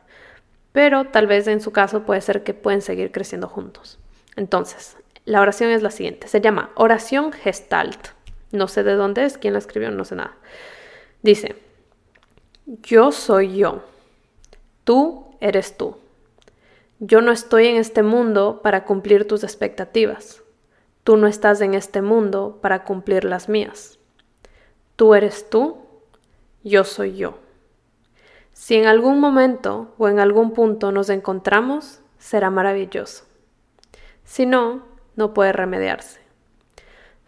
[0.74, 3.98] Pero tal vez en su caso puede ser que pueden seguir creciendo juntos.
[4.36, 6.28] Entonces, la oración es la siguiente.
[6.28, 8.10] Se llama oración gestalt.
[8.52, 10.36] No sé de dónde es, quién la escribió, no sé nada.
[11.22, 11.56] Dice,
[12.66, 13.84] yo soy yo,
[14.84, 15.98] tú eres tú.
[17.00, 20.42] Yo no estoy en este mundo para cumplir tus expectativas.
[21.04, 24.00] Tú no estás en este mundo para cumplir las mías.
[24.96, 25.78] Tú eres tú,
[26.64, 27.38] yo soy yo.
[28.54, 33.26] Si en algún momento o en algún punto nos encontramos, será maravilloso.
[34.24, 34.86] Si no,
[35.16, 36.25] no puede remediarse.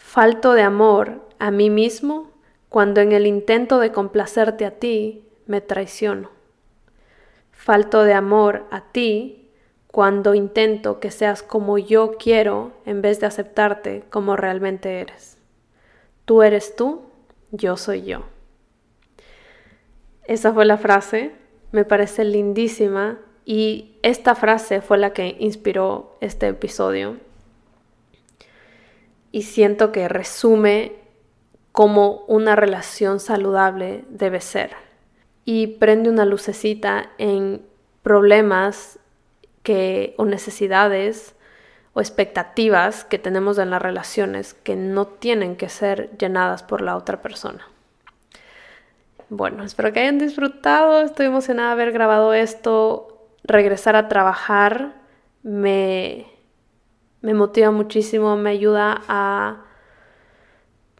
[0.08, 2.32] Falto de amor a mí mismo
[2.70, 6.32] cuando en el intento de complacerte a ti me traiciono.
[7.51, 9.49] Falto de amor a ti
[9.88, 15.38] cuando intento que seas como yo quiero en vez de aceptarte como realmente eres.
[16.24, 17.01] Tú eres tú,
[17.51, 18.22] yo soy yo.
[20.24, 21.34] Esa fue la frase,
[21.74, 27.27] me parece lindísima y esta frase fue la que inspiró este episodio.
[29.38, 30.94] Y siento que resume
[31.72, 34.72] cómo una relación saludable debe ser.
[35.46, 37.62] Y prende una lucecita en
[38.02, 38.98] problemas
[39.62, 41.36] que, o necesidades
[41.94, 46.96] o expectativas que tenemos en las relaciones que no tienen que ser llenadas por la
[46.96, 47.68] otra persona.
[49.30, 51.04] Bueno, espero que hayan disfrutado.
[51.04, 53.28] Estoy emocionada de haber grabado esto.
[53.44, 54.96] Regresar a trabajar
[55.44, 56.26] me,
[57.22, 59.63] me motiva muchísimo, me ayuda a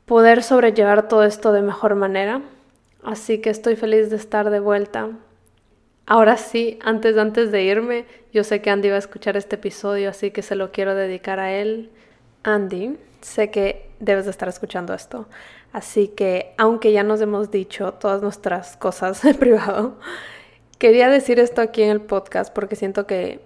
[0.05, 2.41] poder sobrellevar todo esto de mejor manera.
[3.03, 5.09] Así que estoy feliz de estar de vuelta.
[6.05, 10.09] Ahora sí, antes, antes de irme, yo sé que Andy va a escuchar este episodio,
[10.09, 11.91] así que se lo quiero dedicar a él.
[12.43, 15.28] Andy, sé que debes de estar escuchando esto.
[15.74, 19.97] Así que, aunque ya nos hemos dicho todas nuestras cosas en privado,
[20.78, 23.41] quería decir esto aquí en el podcast porque siento que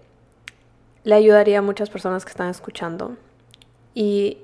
[1.03, 3.17] le ayudaría a muchas personas que están escuchando.
[3.93, 4.39] Y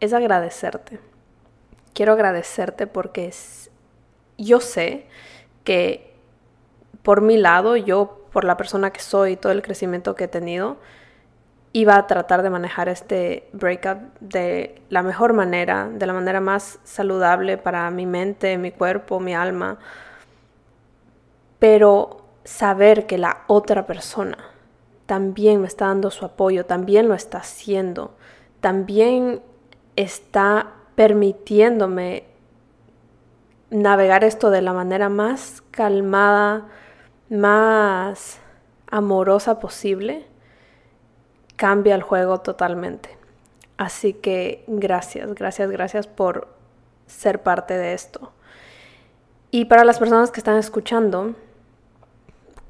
[0.00, 0.98] es agradecerte.
[1.92, 3.32] Quiero agradecerte porque
[4.36, 5.06] yo sé
[5.62, 6.12] que
[7.02, 10.78] por mi lado, yo, por la persona que soy, todo el crecimiento que he tenido,
[11.72, 16.78] iba a tratar de manejar este breakup de la mejor manera, de la manera más
[16.84, 19.78] saludable para mi mente, mi cuerpo, mi alma.
[21.58, 24.53] Pero saber que la otra persona
[25.06, 28.14] también me está dando su apoyo, también lo está haciendo,
[28.60, 29.42] también
[29.96, 32.24] está permitiéndome
[33.70, 36.68] navegar esto de la manera más calmada,
[37.28, 38.38] más
[38.86, 40.26] amorosa posible
[41.56, 43.16] cambia el juego totalmente.
[43.76, 46.48] Así que gracias, gracias, gracias por
[47.06, 48.32] ser parte de esto.
[49.50, 51.34] Y para las personas que están escuchando,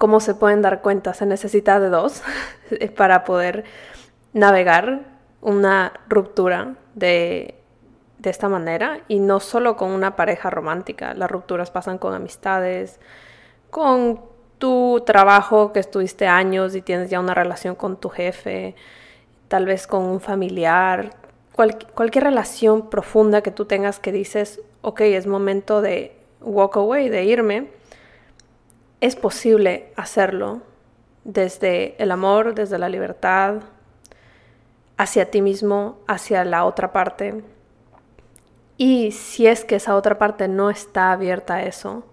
[0.05, 2.23] como se pueden dar cuenta, se necesita de dos
[2.95, 3.65] para poder
[4.35, 5.01] navegar
[5.41, 7.55] una ruptura de,
[8.19, 9.01] de esta manera.
[9.09, 11.15] Y no solo con una pareja romántica.
[11.15, 13.01] Las rupturas pasan con amistades,
[13.71, 14.21] con
[14.59, 18.75] tu trabajo que estuviste años y tienes ya una relación con tu jefe,
[19.49, 21.13] tal vez con un familiar,
[21.95, 27.25] cualquier relación profunda que tú tengas que dices, ok, es momento de walk away, de
[27.25, 27.71] irme,
[29.01, 30.63] es posible hacerlo
[31.25, 33.63] desde el amor, desde la libertad,
[34.97, 37.43] hacia ti mismo, hacia la otra parte.
[38.77, 42.05] Y si es que esa otra parte no está abierta a eso,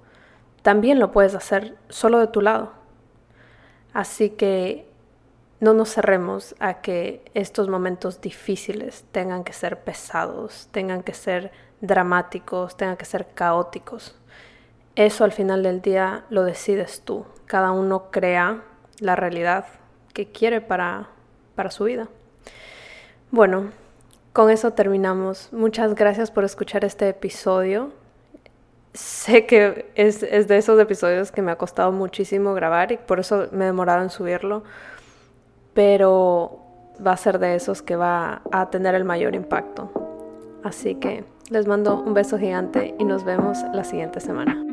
[0.62, 2.74] también lo puedes hacer solo de tu lado.
[3.94, 4.88] Así que
[5.60, 11.52] no nos cerremos a que estos momentos difíciles tengan que ser pesados, tengan que ser
[11.82, 14.16] dramáticos, tengan que ser caóticos.
[14.96, 17.26] Eso al final del día lo decides tú.
[17.46, 18.62] Cada uno crea
[19.00, 19.66] la realidad
[20.14, 21.08] que quiere para,
[21.56, 22.08] para su vida.
[23.32, 23.72] Bueno,
[24.34, 25.50] con eso terminamos.
[25.52, 27.92] Muchas gracias por escuchar este episodio
[28.94, 33.48] sé que es, de esos episodios que me ha costado muchísimo grabar y por eso
[33.52, 34.64] me he demorado en subirlo,
[35.74, 36.60] pero
[37.06, 39.92] va a ser de esos que va a tener el mayor impacto.
[40.64, 44.71] Así que les mando un beso gigante y nos vemos la siguiente semana.